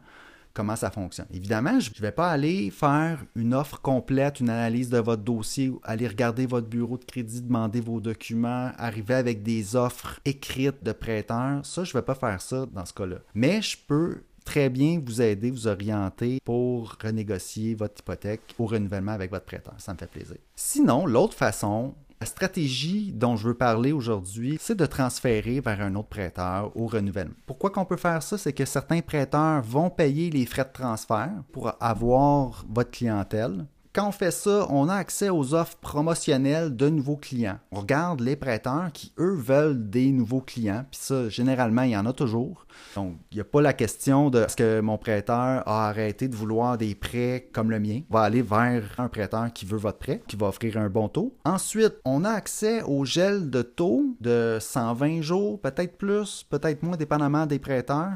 comment 0.53 0.75
ça 0.75 0.91
fonctionne. 0.91 1.27
Évidemment, 1.33 1.79
je 1.79 1.89
ne 1.89 2.01
vais 2.01 2.11
pas 2.11 2.29
aller 2.29 2.69
faire 2.69 3.23
une 3.33 3.53
offre 3.53 3.79
complète, 3.79 4.41
une 4.41 4.49
analyse 4.49 4.89
de 4.89 4.97
votre 4.97 5.23
dossier, 5.23 5.71
aller 5.83 6.05
regarder 6.05 6.45
votre 6.47 6.67
bureau 6.67 6.97
de 6.97 7.05
crédit, 7.05 7.41
demander 7.41 7.79
vos 7.79 8.01
documents, 8.01 8.71
arriver 8.77 9.13
avec 9.13 9.41
des 9.41 9.77
offres 9.77 10.19
écrites 10.25 10.83
de 10.83 10.91
prêteurs. 10.91 11.65
Ça, 11.65 11.85
je 11.85 11.91
ne 11.91 11.93
vais 11.93 12.05
pas 12.05 12.15
faire 12.15 12.41
ça 12.41 12.65
dans 12.73 12.85
ce 12.85 12.91
cas-là. 12.91 13.19
Mais 13.33 13.61
je 13.61 13.77
peux 13.87 14.17
très 14.49 14.69
bien 14.69 14.99
vous 15.05 15.21
aider, 15.21 15.51
vous 15.51 15.67
orienter 15.67 16.39
pour 16.43 16.95
renégocier 17.03 17.75
votre 17.75 18.01
hypothèque 18.01 18.55
au 18.57 18.65
renouvellement 18.65 19.11
avec 19.11 19.29
votre 19.29 19.45
prêteur. 19.45 19.75
Ça 19.77 19.93
me 19.93 19.97
fait 19.99 20.09
plaisir. 20.09 20.37
Sinon, 20.55 21.05
l'autre 21.05 21.35
façon, 21.35 21.93
la 22.19 22.25
stratégie 22.25 23.11
dont 23.13 23.35
je 23.35 23.49
veux 23.49 23.53
parler 23.53 23.91
aujourd'hui, 23.91 24.57
c'est 24.59 24.75
de 24.75 24.87
transférer 24.87 25.59
vers 25.59 25.79
un 25.81 25.93
autre 25.93 26.07
prêteur 26.07 26.75
au 26.75 26.87
renouvellement. 26.87 27.35
Pourquoi 27.45 27.69
qu'on 27.69 27.85
peut 27.85 27.95
faire 27.95 28.23
ça? 28.23 28.39
C'est 28.39 28.53
que 28.53 28.65
certains 28.65 29.01
prêteurs 29.01 29.61
vont 29.61 29.91
payer 29.91 30.31
les 30.31 30.47
frais 30.47 30.65
de 30.65 30.73
transfert 30.73 31.43
pour 31.51 31.71
avoir 31.79 32.65
votre 32.67 32.89
clientèle. 32.89 33.67
Quand 33.99 34.07
on 34.07 34.11
fait 34.13 34.31
ça, 34.31 34.65
on 34.69 34.87
a 34.87 34.95
accès 34.95 35.29
aux 35.29 35.53
offres 35.53 35.75
promotionnelles 35.75 36.73
de 36.73 36.87
nouveaux 36.87 37.17
clients. 37.17 37.59
On 37.73 37.81
regarde 37.81 38.21
les 38.21 38.37
prêteurs 38.37 38.91
qui, 38.93 39.11
eux, 39.19 39.35
veulent 39.35 39.89
des 39.89 40.13
nouveaux 40.13 40.39
clients. 40.39 40.85
Puis 40.89 41.01
ça, 41.03 41.27
généralement, 41.27 41.81
il 41.81 41.89
y 41.89 41.97
en 41.97 42.05
a 42.05 42.13
toujours. 42.13 42.65
Donc, 42.95 43.17
il 43.29 43.35
n'y 43.35 43.41
a 43.41 43.43
pas 43.43 43.61
la 43.61 43.73
question 43.73 44.29
de 44.29 44.43
est-ce 44.43 44.55
que 44.55 44.79
mon 44.79 44.97
prêteur 44.97 45.67
a 45.67 45.89
arrêté 45.89 46.29
de 46.29 46.35
vouloir 46.37 46.77
des 46.77 46.95
prêts 46.95 47.49
comme 47.51 47.71
le 47.71 47.81
mien. 47.81 48.03
On 48.09 48.13
va 48.13 48.21
aller 48.21 48.41
vers 48.41 48.85
un 48.99 49.09
prêteur 49.09 49.51
qui 49.51 49.65
veut 49.65 49.77
votre 49.77 49.97
prêt, 49.97 50.23
qui 50.29 50.37
va 50.37 50.47
offrir 50.47 50.77
un 50.77 50.87
bon 50.87 51.09
taux. 51.09 51.35
Ensuite, 51.43 51.95
on 52.05 52.23
a 52.23 52.29
accès 52.29 52.81
au 52.83 53.03
gel 53.03 53.49
de 53.49 53.61
taux 53.61 54.15
de 54.21 54.59
120 54.61 55.19
jours, 55.19 55.59
peut-être 55.59 55.97
plus, 55.97 56.45
peut-être 56.49 56.83
moins, 56.83 56.95
dépendamment 56.95 57.45
des 57.45 57.59
prêteurs. 57.59 58.13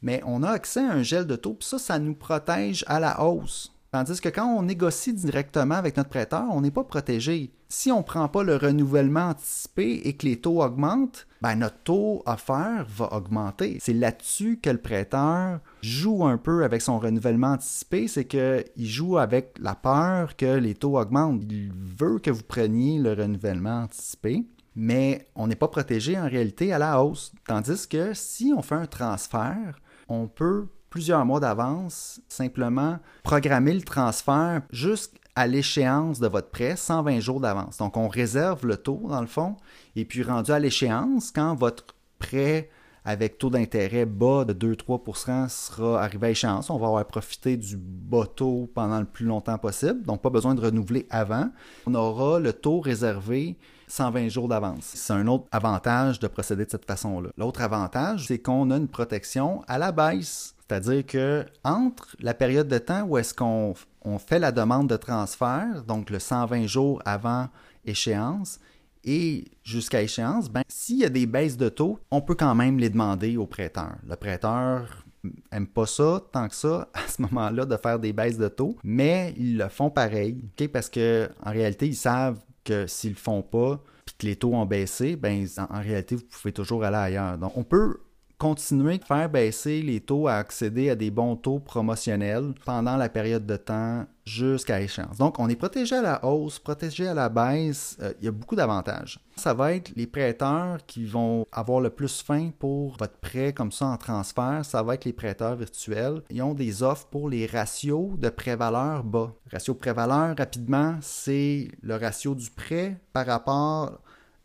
Mais 0.00 0.22
on 0.24 0.42
a 0.42 0.48
accès 0.48 0.80
à 0.80 0.92
un 0.92 1.02
gel 1.02 1.26
de 1.26 1.36
taux, 1.36 1.54
puis 1.54 1.68
ça, 1.68 1.78
ça 1.78 1.98
nous 1.98 2.14
protège 2.14 2.86
à 2.88 3.00
la 3.00 3.22
hausse. 3.22 3.75
Tandis 3.96 4.20
que 4.20 4.28
quand 4.28 4.44
on 4.46 4.60
négocie 4.60 5.14
directement 5.14 5.76
avec 5.76 5.96
notre 5.96 6.10
prêteur, 6.10 6.44
on 6.50 6.60
n'est 6.60 6.70
pas 6.70 6.84
protégé. 6.84 7.50
Si 7.70 7.90
on 7.90 8.00
ne 8.00 8.02
prend 8.02 8.28
pas 8.28 8.42
le 8.42 8.56
renouvellement 8.56 9.30
anticipé 9.30 10.02
et 10.04 10.12
que 10.12 10.26
les 10.26 10.38
taux 10.38 10.62
augmentent, 10.62 11.26
ben 11.40 11.54
notre 11.54 11.78
taux 11.78 12.22
offert 12.26 12.84
va 12.90 13.14
augmenter. 13.14 13.78
C'est 13.80 13.94
là-dessus 13.94 14.60
que 14.62 14.68
le 14.68 14.76
prêteur 14.76 15.60
joue 15.80 16.26
un 16.26 16.36
peu 16.36 16.62
avec 16.62 16.82
son 16.82 16.98
renouvellement 16.98 17.52
anticipé, 17.52 18.06
c'est 18.06 18.26
qu'il 18.26 18.66
joue 18.76 19.16
avec 19.16 19.56
la 19.62 19.74
peur 19.74 20.36
que 20.36 20.58
les 20.58 20.74
taux 20.74 20.98
augmentent. 20.98 21.44
Il 21.48 21.72
veut 21.72 22.18
que 22.18 22.30
vous 22.30 22.42
preniez 22.42 22.98
le 22.98 23.14
renouvellement 23.14 23.84
anticipé, 23.84 24.44
mais 24.74 25.26
on 25.34 25.46
n'est 25.46 25.56
pas 25.56 25.68
protégé 25.68 26.18
en 26.18 26.28
réalité 26.28 26.70
à 26.70 26.78
la 26.78 27.02
hausse. 27.02 27.32
Tandis 27.46 27.88
que 27.88 28.12
si 28.12 28.52
on 28.54 28.60
fait 28.60 28.74
un 28.74 28.84
transfert, 28.84 29.80
on 30.06 30.28
peut 30.28 30.66
plusieurs 30.96 31.26
mois 31.26 31.40
d'avance, 31.40 32.22
simplement 32.26 32.98
programmer 33.22 33.74
le 33.74 33.82
transfert 33.82 34.62
jusqu'à 34.70 35.46
l'échéance 35.46 36.20
de 36.20 36.26
votre 36.26 36.48
prêt, 36.48 36.74
120 36.74 37.20
jours 37.20 37.38
d'avance. 37.38 37.76
Donc, 37.76 37.98
on 37.98 38.08
réserve 38.08 38.66
le 38.66 38.78
taux, 38.78 39.02
dans 39.06 39.20
le 39.20 39.26
fond, 39.26 39.56
et 39.94 40.06
puis 40.06 40.22
rendu 40.22 40.52
à 40.52 40.58
l'échéance, 40.58 41.32
quand 41.32 41.54
votre 41.54 41.84
prêt 42.18 42.70
avec 43.04 43.36
taux 43.36 43.50
d'intérêt 43.50 44.06
bas 44.06 44.46
de 44.46 44.74
2-3% 44.74 45.50
sera 45.50 46.02
arrivé 46.02 46.28
à 46.28 46.30
échéance. 46.30 46.70
On 46.70 46.78
va 46.78 46.86
avoir 46.86 47.04
profité 47.04 47.58
du 47.58 47.76
bas 47.76 48.24
taux 48.34 48.70
pendant 48.74 48.98
le 48.98 49.04
plus 49.04 49.26
longtemps 49.26 49.58
possible, 49.58 50.02
donc 50.02 50.22
pas 50.22 50.30
besoin 50.30 50.54
de 50.54 50.62
renouveler 50.62 51.06
avant. 51.10 51.50
On 51.86 51.94
aura 51.94 52.40
le 52.40 52.54
taux 52.54 52.80
réservé 52.80 53.58
120 53.88 54.28
jours 54.28 54.48
d'avance. 54.48 54.92
C'est 54.94 55.12
un 55.12 55.26
autre 55.26 55.44
avantage 55.52 56.20
de 56.20 56.26
procéder 56.26 56.64
de 56.64 56.70
cette 56.70 56.86
façon-là. 56.86 57.28
L'autre 57.36 57.60
avantage, 57.60 58.28
c'est 58.28 58.38
qu'on 58.38 58.70
a 58.70 58.78
une 58.78 58.88
protection 58.88 59.62
à 59.68 59.76
la 59.76 59.92
baisse. 59.92 60.55
C'est-à-dire 60.68 61.06
que 61.06 61.44
entre 61.62 62.16
la 62.20 62.34
période 62.34 62.68
de 62.68 62.78
temps 62.78 63.04
où 63.04 63.18
est-ce 63.18 63.34
qu'on 63.34 63.74
fait 64.18 64.38
la 64.38 64.52
demande 64.52 64.88
de 64.88 64.96
transfert, 64.96 65.84
donc 65.86 66.10
le 66.10 66.18
120 66.18 66.66
jours 66.66 67.00
avant 67.04 67.48
échéance, 67.84 68.58
et 69.04 69.44
jusqu'à 69.62 70.02
échéance, 70.02 70.50
ben, 70.50 70.62
s'il 70.68 70.98
y 70.98 71.04
a 71.04 71.08
des 71.08 71.26
baisses 71.26 71.56
de 71.56 71.68
taux, 71.68 72.00
on 72.10 72.20
peut 72.20 72.34
quand 72.34 72.56
même 72.56 72.78
les 72.78 72.90
demander 72.90 73.36
au 73.36 73.46
prêteur. 73.46 73.94
Le 74.08 74.16
prêteur 74.16 75.04
n'aime 75.52 75.68
pas 75.68 75.86
ça 75.86 76.20
tant 76.32 76.48
que 76.48 76.54
ça 76.56 76.88
à 76.94 77.06
ce 77.08 77.22
moment-là 77.22 77.64
de 77.64 77.76
faire 77.76 78.00
des 78.00 78.12
baisses 78.12 78.38
de 78.38 78.48
taux, 78.48 78.76
mais 78.82 79.32
ils 79.36 79.56
le 79.56 79.68
font 79.68 79.90
pareil, 79.90 80.42
parce 80.72 80.88
que 80.88 81.30
en 81.44 81.52
réalité, 81.52 81.86
ils 81.86 81.96
savent 81.96 82.40
que 82.64 82.88
s'ils 82.88 83.10
le 83.10 83.16
font 83.16 83.42
pas, 83.42 83.80
puis 84.04 84.16
que 84.18 84.26
les 84.26 84.36
taux 84.36 84.54
ont 84.54 84.66
baissé, 84.66 85.14
ben 85.14 85.46
en 85.70 85.80
réalité, 85.80 86.16
vous 86.16 86.24
pouvez 86.24 86.52
toujours 86.52 86.82
aller 86.82 86.96
ailleurs. 86.96 87.38
Donc, 87.38 87.56
on 87.56 87.62
peut 87.62 87.98
continuer 88.38 88.98
de 88.98 89.04
faire 89.04 89.30
baisser 89.30 89.80
les 89.82 90.00
taux 90.00 90.28
à 90.28 90.34
accéder 90.34 90.90
à 90.90 90.94
des 90.94 91.10
bons 91.10 91.36
taux 91.36 91.58
promotionnels 91.58 92.52
pendant 92.64 92.96
la 92.96 93.08
période 93.08 93.46
de 93.46 93.56
temps 93.56 94.04
jusqu'à 94.24 94.80
échéance. 94.80 95.16
Donc, 95.18 95.38
on 95.38 95.48
est 95.48 95.56
protégé 95.56 95.96
à 95.96 96.02
la 96.02 96.24
hausse, 96.24 96.58
protégé 96.58 97.06
à 97.08 97.14
la 97.14 97.28
baisse. 97.28 97.96
Euh, 98.02 98.12
il 98.18 98.24
y 98.24 98.28
a 98.28 98.32
beaucoup 98.32 98.56
d'avantages. 98.56 99.20
Ça 99.36 99.54
va 99.54 99.72
être 99.74 99.92
les 99.96 100.06
prêteurs 100.06 100.84
qui 100.86 101.04
vont 101.04 101.46
avoir 101.52 101.80
le 101.80 101.90
plus 101.90 102.22
faim 102.22 102.50
pour 102.58 102.96
votre 102.98 103.16
prêt 103.18 103.52
comme 103.52 103.72
ça 103.72 103.86
en 103.86 103.96
transfert. 103.96 104.64
Ça 104.64 104.82
va 104.82 104.94
être 104.94 105.04
les 105.04 105.12
prêteurs 105.12 105.56
virtuels. 105.56 106.22
Ils 106.30 106.42
ont 106.42 106.54
des 106.54 106.82
offres 106.82 107.06
pour 107.06 107.30
les 107.30 107.46
ratios 107.46 108.18
de 108.18 108.28
prêt-valeur 108.28 109.04
bas. 109.04 109.32
ratio 109.50 109.74
prêt-valeur, 109.74 110.36
rapidement, 110.36 110.96
c'est 111.00 111.68
le 111.82 111.94
ratio 111.96 112.34
du 112.34 112.50
prêt 112.50 112.98
par 113.12 113.26
rapport 113.26 114.00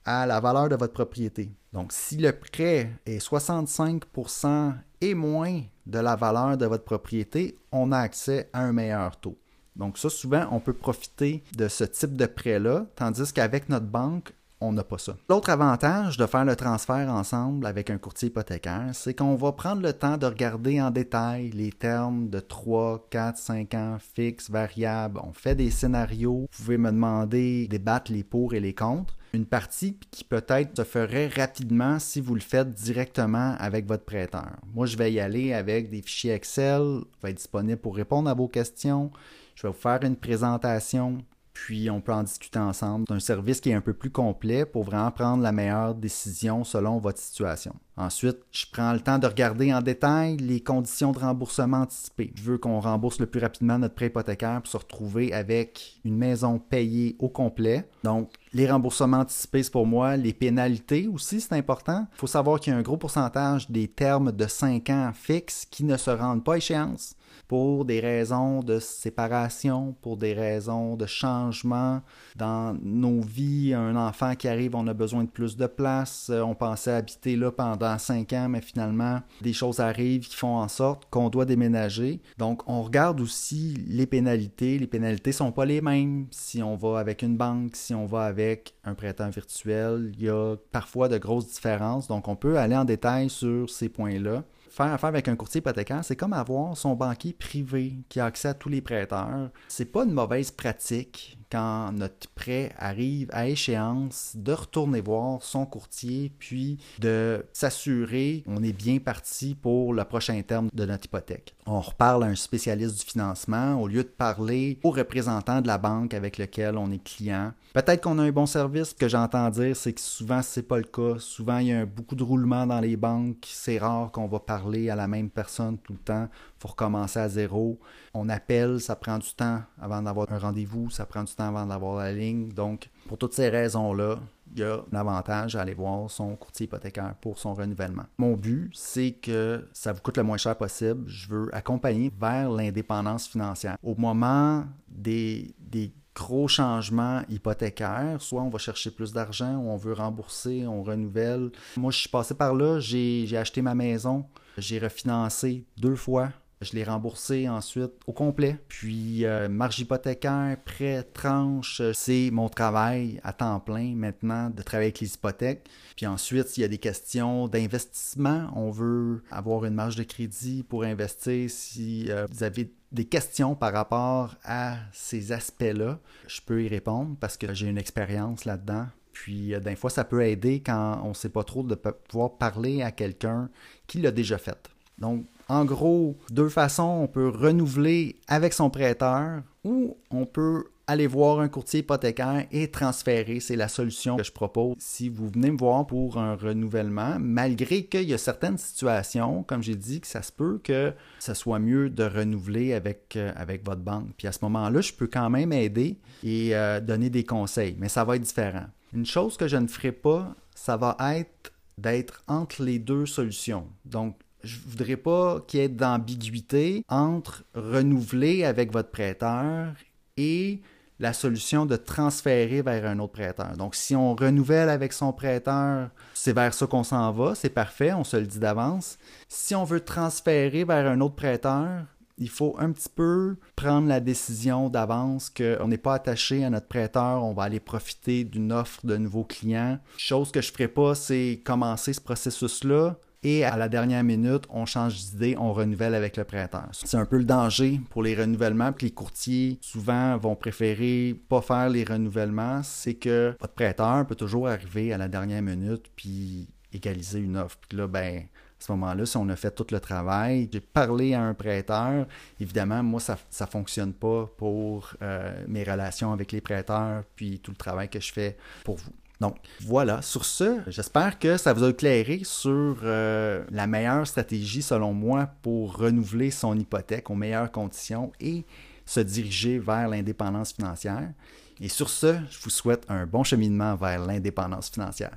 à 0.06 0.26
la 0.26 0.40
valeur 0.40 0.70
de 0.70 0.76
votre 0.76 0.94
propriété. 0.94 1.52
Donc, 1.74 1.94
si 1.94 2.18
le 2.18 2.34
prêt 2.34 2.92
est 3.06 3.26
65% 3.26 4.74
et 5.00 5.14
moins 5.14 5.62
de 5.86 6.00
la 6.00 6.16
valeur 6.16 6.58
de 6.58 6.66
votre 6.66 6.84
propriété, 6.84 7.58
on 7.72 7.92
a 7.92 8.00
accès 8.00 8.50
à 8.52 8.62
un 8.62 8.74
meilleur 8.74 9.18
taux. 9.20 9.38
Donc 9.76 9.98
ça, 9.98 10.10
souvent, 10.10 10.48
on 10.52 10.60
peut 10.60 10.74
profiter 10.74 11.44
de 11.58 11.70
ce 11.70 11.86
type 11.86 12.18
de 12.18 12.26
prêt-là, 12.26 12.88
tandis 12.96 13.32
qu'avec 13.32 13.70
notre 13.70 13.86
banque, 13.86 14.34
on 14.60 14.74
n'a 14.74 14.84
pas 14.84 14.98
ça. 14.98 15.16
L'autre 15.30 15.50
avantage 15.50 16.18
de 16.18 16.26
faire 16.28 16.46
le 16.46 16.56
transfert 16.56 17.10
ensemble 17.10 17.66
avec 17.66 17.90
un 17.90 17.98
courtier 17.98 18.28
hypothécaire, 18.28 18.90
c'est 18.94 19.16
qu'on 19.16 19.36
va 19.36 19.54
prendre 19.54 19.82
le 19.82 19.94
temps 19.94 20.18
de 20.18 20.28
regarder 20.28 20.80
en 20.82 20.92
détail 20.92 21.50
les 21.50 21.72
termes 21.72 22.30
de 22.30 22.40
3, 22.40 23.08
4, 23.10 23.38
5 23.38 23.74
ans, 23.74 23.98
fixes, 24.14 24.52
variables. 24.52 25.20
On 25.24 25.34
fait 25.34 25.56
des 25.56 25.72
scénarios. 25.72 26.48
Vous 26.52 26.64
pouvez 26.64 26.78
me 26.78 26.92
demander, 26.92 27.68
débattre 27.68 28.12
les 28.12 28.24
pour 28.24 28.54
et 28.54 28.60
les 28.60 28.76
contre 28.76 29.16
une 29.34 29.46
partie 29.46 29.98
qui 30.12 30.24
peut-être 30.24 30.76
se 30.76 30.84
ferait 30.84 31.28
rapidement 31.28 32.00
si 32.00 32.22
vous 32.22 32.36
le 32.36 32.42
faites 32.42 32.74
directement 32.74 33.56
avec 33.60 33.86
votre 33.88 34.04
prêteur. 34.04 34.58
Moi, 34.74 34.86
je 34.86 34.98
vais 34.98 35.12
y 35.12 35.20
aller 35.20 35.54
avec 35.54 35.90
des 35.90 36.02
fichiers 36.02 36.34
Excel, 36.34 37.02
va 37.22 37.30
être 37.30 37.38
disponible 37.38 37.80
pour 37.80 37.96
répondre 37.96 38.30
à 38.30 38.34
vos 38.34 38.48
questions. 38.48 39.12
Je 39.56 39.68
vais 39.68 39.74
vous 39.74 39.80
faire 39.80 40.04
une 40.04 40.16
présentation, 40.16 41.20
puis 41.54 41.90
on 41.90 42.02
peut 42.02 42.14
en 42.14 42.24
discuter 42.24 42.60
ensemble. 42.60 43.06
C'est 43.08 43.14
un 43.14 43.20
service 43.20 43.62
qui 43.62 43.70
est 43.70 43.74
un 43.74 43.82
peu 43.82 43.94
plus 43.94 44.10
complet 44.10 44.66
pour 44.66 44.84
vraiment 44.84 45.12
prendre 45.12 45.44
la 45.44 45.52
meilleure 45.52 45.96
décision 45.96 46.64
selon 46.64 46.98
votre 47.00 47.20
situation. 47.20 47.76
Ensuite, 47.98 48.38
je 48.52 48.66
prends 48.72 48.94
le 48.94 49.00
temps 49.00 49.20
de 49.20 49.28
regarder 49.28 49.74
en 49.74 49.82
détail 49.82 50.38
les 50.38 50.62
conditions 50.62 51.12
de 51.12 51.20
remboursement 51.20 51.82
anticipé. 51.82 52.34
Je 52.36 52.42
veux 52.42 52.58
qu'on 52.58 52.80
rembourse 52.80 53.20
le 53.20 53.28
plus 53.28 53.40
rapidement 53.40 53.78
notre 53.78 53.96
prêt 53.96 54.08
hypothécaire 54.08 54.62
pour 54.62 54.72
se 54.72 54.78
retrouver 54.78 55.34
avec 55.34 56.00
une 56.04 56.18
maison 56.18 56.58
payée 56.58 57.16
au 57.20 57.30
complet. 57.30 57.88
Donc, 58.04 58.32
Les 58.54 58.70
remboursements 58.70 59.20
anticipés, 59.20 59.64
c'est 59.64 59.72
pour 59.72 59.88
moi. 59.88 60.18
Les 60.18 60.34
pénalités 60.34 61.08
aussi, 61.08 61.40
c'est 61.40 61.54
important. 61.54 62.06
Il 62.12 62.18
faut 62.18 62.28
savoir 62.28 62.60
qu'il 62.60 62.74
y 62.74 62.76
a 62.76 62.80
un 62.80 62.82
gros 62.82 62.98
pourcentage 62.98 63.72
des 63.72 63.88
termes 63.88 64.34
de 64.34 64.46
5 64.46 64.90
ans 64.90 65.12
fixes 65.14 65.66
qui 65.72 65.86
ne 65.86 65.96
se 65.96 66.12
rendent 66.12 66.44
pas 66.44 66.58
échéance 66.58 67.16
pour 67.48 67.86
des 67.86 68.02
raisons 68.02 68.62
de 68.62 68.80
séparation, 68.80 69.96
pour 70.02 70.18
des 70.18 70.34
raisons 70.34 70.98
de 70.98 71.06
changement 71.06 72.02
dans 72.36 72.78
nos 72.82 73.22
vies. 73.22 73.74
Un 73.74 73.96
enfant 73.96 74.36
qui 74.36 74.50
arrive, 74.50 74.76
on 74.76 74.86
a 74.88 74.94
besoin 74.94 75.24
de 75.24 75.30
plus 75.30 75.56
de 75.56 75.68
place. 75.68 76.30
Euh, 76.30 76.42
on 76.42 76.54
pensait 76.56 76.92
habiter 76.92 77.38
là 77.38 77.52
pendant 77.52 77.98
cinq 77.98 78.34
ans, 78.34 78.50
mais 78.50 78.62
finalement, 78.62 79.22
des 79.40 79.54
choses 79.54 79.80
arrivent 79.80 80.28
qui 80.28 80.36
font 80.36 80.58
en 80.58 80.68
sorte 80.68 81.08
qu'on 81.10 81.30
doit 81.30 81.46
déménager. 81.46 82.20
Donc, 82.38 82.64
on 82.68 82.82
regarde 82.84 83.22
aussi 83.22 83.78
les 83.88 84.06
pénalités. 84.06 84.78
Les 84.78 84.88
pénalités 84.88 85.32
sont 85.32 85.54
pas 85.54 85.66
les 85.66 85.80
mêmes 85.80 86.28
si 86.32 86.62
on 86.62 86.76
va 86.76 87.00
avec 87.00 87.22
une 87.22 87.38
banque, 87.38 87.78
si 87.78 87.94
on 87.94 88.06
va 88.06 88.26
avec 88.26 88.41
un 88.84 88.94
prêteur 88.94 89.30
virtuel. 89.30 90.12
Il 90.14 90.24
y 90.24 90.30
a 90.30 90.56
parfois 90.72 91.10
de 91.10 91.18
grosses 91.18 91.48
différences. 91.48 92.08
Donc, 92.08 92.28
on 92.28 92.36
peut 92.36 92.58
aller 92.58 92.76
en 92.76 92.86
détail 92.86 93.30
sur 93.30 93.70
ces 93.70 93.90
points-là 93.90 94.44
faire 94.72 94.94
affaire 94.94 95.10
avec 95.10 95.28
un 95.28 95.36
courtier 95.36 95.60
hypothécaire, 95.60 96.04
c'est 96.04 96.16
comme 96.16 96.34
avoir 96.34 96.78
son 96.78 96.96
banquier 96.96 97.34
privé 97.34 97.94
qui 98.08 98.20
a 98.20 98.26
accès 98.26 98.48
à 98.48 98.54
tous 98.54 98.70
les 98.70 98.82
prêteurs. 98.82 99.50
C'est 99.68 99.86
pas 99.86 100.06
une 100.06 100.14
mauvaise 100.14 100.50
pratique 100.50 101.38
quand 101.52 101.92
notre 101.92 102.30
prêt 102.30 102.72
arrive 102.78 103.30
à 103.34 103.48
échéance, 103.48 104.34
de 104.36 104.54
retourner 104.54 105.02
voir 105.02 105.44
son 105.44 105.66
courtier, 105.66 106.32
puis 106.40 106.78
de 107.00 107.46
s'assurer 107.54 108.44
qu'on 108.46 108.64
est 108.64 108.74
bien 108.74 109.00
parti 109.00 109.56
pour 109.56 109.94
le 109.94 110.04
prochain 110.04 110.42
terme 110.42 110.70
de 110.74 110.86
notre 110.86 111.06
hypothèque. 111.06 111.56
On 111.66 111.82
reparle 111.82 112.24
à 112.24 112.28
un 112.28 112.36
spécialiste 112.36 113.00
du 113.00 113.06
financement 113.06 113.80
au 113.82 113.88
lieu 113.88 114.04
de 114.04 114.10
parler 114.10 114.80
au 114.84 114.92
représentant 114.92 115.62
de 115.62 115.68
la 115.68 115.78
banque 115.78 116.14
avec 116.14 116.38
lequel 116.38 116.78
on 116.78 116.92
est 116.92 117.04
client. 117.04 117.54
Peut-être 117.74 118.02
qu'on 118.02 118.20
a 118.20 118.24
un 118.24 118.32
bon 118.32 118.46
service, 118.46 118.90
ce 118.90 118.96
que 118.96 119.08
j'entends 119.08 119.50
dire, 119.50 119.76
c'est 119.76 119.94
que 119.94 120.02
souvent 120.02 120.42
c'est 120.42 120.64
pas 120.64 120.78
le 120.78 120.84
cas. 120.84 121.20
Souvent 121.20 121.60
il 121.60 121.68
y 121.68 121.74
a 121.74 121.86
beaucoup 121.86 122.16
de 122.16 122.24
roulement 122.24 122.66
dans 122.66 122.80
les 122.80 122.98
banques. 122.98 123.48
C'est 123.48 123.78
rare 123.78 124.12
qu'on 124.12 124.28
va 124.28 124.40
parler 124.40 124.90
à 124.90 124.96
la 124.96 125.08
même 125.08 125.30
personne 125.30 125.78
tout 125.78 125.94
le 125.94 126.00
temps 126.00 126.28
faut 126.62 126.68
recommencer 126.68 127.20
à 127.20 127.28
zéro. 127.28 127.80
On 128.14 128.28
appelle, 128.30 128.80
ça 128.80 128.96
prend 128.96 129.18
du 129.18 129.34
temps 129.34 129.62
avant 129.82 130.02
d'avoir 130.02 130.32
un 130.32 130.40
rendez-vous, 130.40 130.90
ça 130.90 131.06
prend 131.06 131.24
du 131.24 131.34
temps 131.34 131.48
avant 131.48 131.66
d'avoir 131.66 131.98
la 131.98 132.12
ligne. 132.12 132.50
Donc, 132.50 132.90
pour 133.08 133.18
toutes 133.18 133.34
ces 133.34 133.50
raisons-là, 133.50 134.20
il 134.54 134.60
y 134.60 134.64
a 134.64 134.84
un 134.92 134.98
avantage 134.98 135.56
à 135.56 135.62
aller 135.62 135.74
voir 135.74 136.10
son 136.12 136.36
courtier 136.36 136.66
hypothécaire 136.66 137.16
pour 137.22 137.40
son 137.40 137.54
renouvellement. 137.54 138.04
Mon 138.18 138.34
but, 138.34 138.70
c'est 138.74 139.12
que 139.12 139.68
ça 139.72 139.94
vous 139.94 140.02
coûte 140.02 140.18
le 140.18 140.24
moins 140.24 140.38
cher 140.38 140.58
possible. 140.58 141.08
Je 141.08 141.30
veux 141.30 141.56
accompagner 141.56 142.12
vers 142.20 142.50
l'indépendance 142.50 143.28
financière. 143.28 143.78
Au 143.82 143.96
moment 143.96 144.66
des, 144.90 145.56
des 145.60 145.94
gros 146.14 146.48
changements 146.48 147.22
hypothécaires, 147.30 148.22
soit 148.22 148.42
on 148.42 148.50
va 148.50 148.60
chercher 148.60 148.92
plus 148.92 149.14
d'argent, 149.14 149.58
on 149.58 149.78
veut 149.78 149.94
rembourser, 149.94 150.68
on 150.68 150.84
renouvelle. 150.84 151.52
Moi, 151.78 151.92
je 151.92 152.00
suis 152.00 152.10
passé 152.10 152.34
par 152.34 152.54
là, 152.54 152.80
j'ai 152.80 153.38
acheté 153.38 153.62
ma 153.62 153.76
maison, 153.76 154.26
j'ai 154.58 154.80
refinancé 154.80 155.66
deux 155.78 155.96
fois 155.96 156.30
je 156.62 156.74
l'ai 156.74 156.84
remboursé 156.84 157.50
ensuite 157.50 157.92
au 158.08 158.14
complet. 158.14 158.58
Puis, 158.68 159.26
euh, 159.26 159.50
marge 159.50 159.80
hypothécaire, 159.80 160.58
prêt, 160.64 161.04
tranche, 161.04 161.82
c'est 161.94 162.30
mon 162.32 162.50
travail 162.50 163.20
à 163.24 163.34
temps 163.34 163.60
plein 163.60 163.96
maintenant 163.96 164.50
de 164.50 164.62
travailler 164.62 164.88
avec 164.88 165.00
les 165.00 165.14
hypothèques. 165.14 165.68
Puis 165.96 166.06
ensuite, 166.06 166.48
s'il 166.48 166.62
y 166.62 166.66
a 166.66 166.70
des 166.70 166.78
questions 166.78 167.48
d'investissement, 167.48 168.52
on 168.56 168.70
veut 168.70 169.24
avoir 169.32 169.66
une 169.66 169.74
marge 169.74 169.96
de 169.96 170.04
crédit 170.04 170.64
pour 170.64 170.84
investir. 170.84 171.50
Si 171.50 172.06
euh, 172.10 172.28
vous 172.32 172.44
avez 172.44 172.72
des 172.92 173.06
questions 173.06 173.56
par 173.56 173.74
rapport 173.74 174.36
à 174.44 174.78
ces 174.94 175.32
aspects-là, 175.32 176.00
je 176.28 176.42
peux 176.42 176.64
y 176.64 176.68
répondre 176.68 177.16
parce 177.20 177.38
que 177.38 177.54
j'ai 177.54 177.68
une 177.68 177.78
expérience 177.78 178.46
là-dedans. 178.46 178.88
Puis, 179.14 179.54
euh, 179.54 179.60
des 179.60 179.76
fois, 179.76 179.90
ça 179.90 180.04
peut 180.04 180.24
aider 180.24 180.62
quand 180.62 181.02
on 181.04 181.10
ne 181.10 181.14
sait 181.14 181.30
pas 181.30 181.44
trop 181.44 181.64
de 181.64 181.76
pouvoir 181.76 182.38
parler 182.38 182.82
à 182.82 182.92
quelqu'un 182.92 183.50
qui 183.88 184.02
l'a 184.02 184.12
déjà 184.12 184.38
fait. 184.38 184.70
Donc, 185.02 185.26
en 185.50 185.66
gros, 185.66 186.16
deux 186.30 186.48
façons, 186.48 187.02
on 187.04 187.08
peut 187.08 187.28
renouveler 187.28 188.16
avec 188.28 188.54
son 188.54 188.70
prêteur 188.70 189.42
ou 189.66 189.98
on 190.10 190.26
peut 190.26 190.66
aller 190.88 191.08
voir 191.08 191.40
un 191.40 191.48
courtier 191.48 191.82
hypothécaire 191.82 192.46
et 192.52 192.70
transférer. 192.70 193.40
C'est 193.40 193.56
la 193.56 193.68
solution 193.68 194.18
que 194.18 194.24
je 194.24 194.32
propose. 194.32 194.76
Si 194.80 195.10
vous 195.10 195.30
venez 195.30 195.52
me 195.52 195.58
voir 195.58 195.88
pour 195.88 196.18
un 196.18 196.36
renouvellement, 196.36 197.18
malgré 197.20 197.86
qu'il 197.86 198.04
y 198.04 198.14
a 198.14 198.18
certaines 198.18 198.58
situations, 198.58 199.44
comme 199.44 199.64
j'ai 199.64 199.76
dit, 199.76 200.02
que 200.02 200.08
ça 200.08 200.22
se 200.22 200.32
peut 200.32 200.60
que 200.64 200.94
ça 201.20 201.34
soit 201.34 201.60
mieux 201.60 201.90
de 201.90 202.04
renouveler 202.04 202.74
avec, 202.74 203.16
euh, 203.16 203.32
votre 203.64 203.82
banque. 203.82 204.10
Puis 204.18 204.28
à 204.28 204.32
ce 204.32 204.40
moment-là, 204.44 204.82
je 204.82 204.94
peux 204.94 205.08
quand 205.08 205.30
même 205.30 205.54
aider 205.54 205.98
et 206.24 206.56
euh, 206.56 206.80
donner 206.80 207.10
des 207.10 207.24
conseils, 207.24 207.76
mais 207.80 207.90
ça 207.90 208.04
va 208.04 208.16
être 208.16 208.24
différent. 208.24 208.66
Une 208.94 209.06
chose 209.06 209.38
que 209.38 209.48
je 209.48 209.58
ne 209.58 209.68
ferai 209.68 209.92
pas, 209.92 210.36
ça 210.56 210.78
va 210.78 210.98
être 211.16 211.54
d'être 211.78 212.24
entre 212.28 212.64
les 212.64 212.80
deux 212.80 213.06
solutions. 213.06 213.68
Donc, 213.86 214.18
je 214.44 214.58
voudrais 214.66 214.98
pas 214.98 215.42
qu'il 215.48 215.60
y 215.60 215.64
ait 215.64 215.70
d'ambiguïté 215.70 216.84
entre 216.90 217.44
renouveler 217.54 218.44
avec 218.44 218.72
votre 218.72 218.90
prêteur 218.90 219.74
et 220.18 220.62
la 221.02 221.14
solution 221.14 221.66
de 221.66 221.76
transférer 221.76 222.62
vers 222.62 222.86
un 222.86 223.00
autre 223.00 223.14
prêteur. 223.14 223.58
Donc, 223.58 223.74
si 223.74 223.96
on 223.96 224.14
renouvelle 224.14 224.70
avec 224.70 224.94
son 224.94 225.12
prêteur, 225.12 225.90
c'est 226.14 226.34
vers 226.34 226.54
ça 226.54 226.68
qu'on 226.68 226.84
s'en 226.84 227.12
va, 227.12 227.34
c'est 227.34 227.50
parfait, 227.50 227.92
on 227.92 228.04
se 228.04 228.18
le 228.18 228.28
dit 228.28 228.40
d'avance. 228.40 229.00
Si 229.28 229.56
on 229.56 229.64
veut 229.64 229.82
transférer 229.82 230.64
vers 230.64 230.90
un 230.90 231.02
autre 231.02 231.16
prêteur, 231.16 231.86
il 232.20 232.30
faut 232.30 232.56
un 232.60 232.72
petit 232.72 232.90
peu 232.94 233.36
prendre 233.56 233.88
la 233.88 234.00
décision 234.00 234.70
d'avance 234.70 235.32
qu'on 235.32 235.68
n'est 235.68 235.80
pas 235.80 235.96
attaché 235.96 236.46
à 236.46 236.52
notre 236.52 236.68
prêteur, 236.68 237.24
on 237.24 237.34
va 237.34 237.44
aller 237.44 237.60
profiter 237.60 238.24
d'une 238.24 238.52
offre 238.52 238.86
de 238.86 238.96
nouveaux 238.96 239.24
clients. 239.24 239.80
Chose 239.98 240.32
que 240.32 240.40
je 240.40 240.50
ne 240.50 240.54
ferai 240.54 240.68
pas, 240.68 240.94
c'est 240.94 241.42
commencer 241.44 241.94
ce 241.94 242.02
processus-là, 242.02 242.96
et 243.24 243.44
à 243.44 243.56
la 243.56 243.70
dernière 243.70 244.04
minute, 244.04 244.44
on 244.50 244.66
change 244.66 244.96
d'idée, 244.96 245.36
on 245.38 245.54
renouvelle 245.54 245.94
avec 245.94 246.18
le 246.18 246.24
prêteur. 246.24 246.68
C'est 246.72 246.98
un 246.98 247.06
peu 247.06 247.18
le 247.18 247.24
danger 247.24 247.80
pour 247.90 248.02
les 248.02 248.16
renouvellements, 248.16 248.72
puis 248.72 248.88
les 248.88 248.94
courtiers 248.94 249.60
souvent 249.62 250.18
vont 250.18 250.36
préférer 250.36 251.16
pas 251.30 251.42
faire 251.42 251.70
les 251.70 251.84
renouvellements, 251.84 252.64
c'est 252.64 252.96
que 252.96 253.36
votre 253.40 253.54
prêteur 253.54 254.06
peut 254.08 254.16
toujours 254.16 254.48
arriver 254.48 254.92
à 254.92 254.98
la 254.98 255.08
dernière 255.08 255.42
minute 255.42 255.86
puis 255.96 256.50
égaliser 256.74 257.20
une 257.20 257.38
offre. 257.38 257.58
Puis 257.68 257.78
là, 257.78 257.88
ben, 257.88 258.24
à 258.62 258.64
ce 258.64 258.72
moment-là, 258.74 259.06
si 259.06 259.18
on 259.18 259.28
a 259.30 259.36
fait 259.36 259.52
tout 259.52 259.66
le 259.72 259.80
travail, 259.80 260.50
j'ai 260.52 260.60
parlé 260.60 261.14
à 261.14 261.22
un 261.22 261.34
prêteur, 261.34 262.08
évidemment, 262.40 262.84
moi, 262.84 263.00
ça 263.00 263.18
ne 263.42 263.46
fonctionne 263.46 263.94
pas 263.94 264.30
pour 264.38 264.94
euh, 265.02 265.44
mes 265.48 265.64
relations 265.64 266.14
avec 266.14 266.32
les 266.32 266.42
prêteurs, 266.42 267.04
puis 267.16 267.40
tout 267.40 267.52
le 267.52 267.58
travail 267.58 267.90
que 267.90 268.00
je 268.00 268.12
fais 268.12 268.38
pour 268.64 268.78
vous. 268.78 268.92
Donc 269.22 269.36
voilà, 269.62 270.02
sur 270.02 270.26
ce, 270.26 270.62
j'espère 270.66 271.20
que 271.20 271.38
ça 271.38 271.54
vous 271.54 271.64
a 271.64 271.70
éclairé 271.70 272.22
sur 272.24 272.80
euh, 272.82 273.46
la 273.52 273.68
meilleure 273.68 274.08
stratégie 274.08 274.64
selon 274.64 274.94
moi 274.94 275.30
pour 275.44 275.78
renouveler 275.78 276.32
son 276.32 276.58
hypothèque 276.58 277.08
aux 277.12 277.16
meilleures 277.16 277.52
conditions 277.52 278.12
et 278.20 278.46
se 278.84 279.00
diriger 279.00 279.60
vers 279.60 279.88
l'indépendance 279.88 280.54
financière. 280.54 281.14
Et 281.60 281.68
sur 281.68 281.92
ce, 281.92 282.16
je 282.32 282.40
vous 282.42 282.50
souhaite 282.50 282.84
un 282.90 283.06
bon 283.06 283.24
cheminement 283.24 283.76
vers 283.76 284.04
l'indépendance 284.04 284.72
financière. 284.72 285.16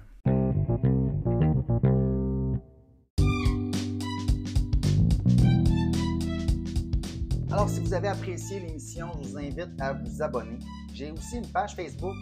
Alors, 7.51 7.71
si 7.71 7.81
vous 7.81 7.95
avez 7.95 8.09
apprécié 8.09 8.61
l'émission, 8.61 9.07
je 9.23 9.29
vous 9.29 9.39
invite 9.39 9.81
à 9.81 9.95
vous 9.95 10.21
abonner. 10.21 10.59
J'ai 10.93 11.11
aussi 11.11 11.37
une 11.37 11.51
page 11.51 11.75
Facebook 11.75 12.17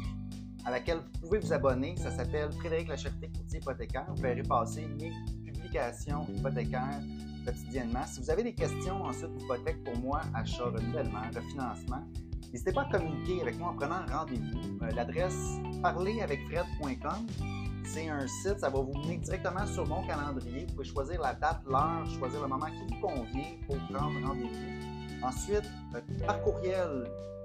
à 0.65 0.71
laquelle 0.71 0.99
vous 0.99 1.21
pouvez 1.21 1.39
vous 1.39 1.53
abonner. 1.53 1.97
Ça 1.97 2.11
s'appelle 2.11 2.53
Frédéric 2.53 2.89
Lacherté, 2.89 3.29
courtier 3.29 3.59
hypothécaire. 3.59 4.07
Vous 4.09 4.23
verrez 4.23 4.43
passer 4.43 4.87
mes 4.99 5.13
publications 5.45 6.27
hypothécaires 6.29 7.01
quotidiennement. 7.45 8.05
Si 8.07 8.21
vous 8.21 8.31
avez 8.31 8.43
des 8.43 8.55
questions 8.55 9.03
ensuite 9.03 9.35
d'hypothèque 9.37 9.83
pour 9.85 9.97
moi, 9.99 10.21
achat, 10.35 10.65
renouvellement, 10.65 11.23
refinancement, 11.35 12.03
n'hésitez 12.53 12.73
pas 12.73 12.83
à 12.83 12.99
communiquer 12.99 13.43
avec 13.43 13.59
moi 13.59 13.71
en 13.71 13.75
prenant 13.75 14.05
rendez-vous. 14.11 14.79
Euh, 14.83 14.91
l'adresse 14.93 15.59
parleravecfred.com. 15.83 17.27
C'est 17.85 18.09
un 18.09 18.27
site, 18.29 18.61
ça 18.61 18.71
va 18.71 18.81
vous 18.81 18.95
mener 18.95 19.19
directement 19.19 19.67
sur 19.67 19.87
mon 19.87 20.07
calendrier. 20.07 20.67
Vous 20.67 20.75
pouvez 20.75 20.89
choisir 20.89 21.21
la 21.21 21.35
date, 21.35 21.63
l'heure, 21.67 22.07
choisir 22.19 22.41
le 22.41 22.49
moment 22.49 22.67
qui 22.67 22.95
vous 22.95 23.01
convient 23.01 23.57
pour 23.67 23.77
prendre 23.91 24.27
rendez-vous. 24.27 25.27
Ensuite, 25.27 25.69
euh, 25.95 26.01
par 26.27 26.41
courriel, 26.43 27.07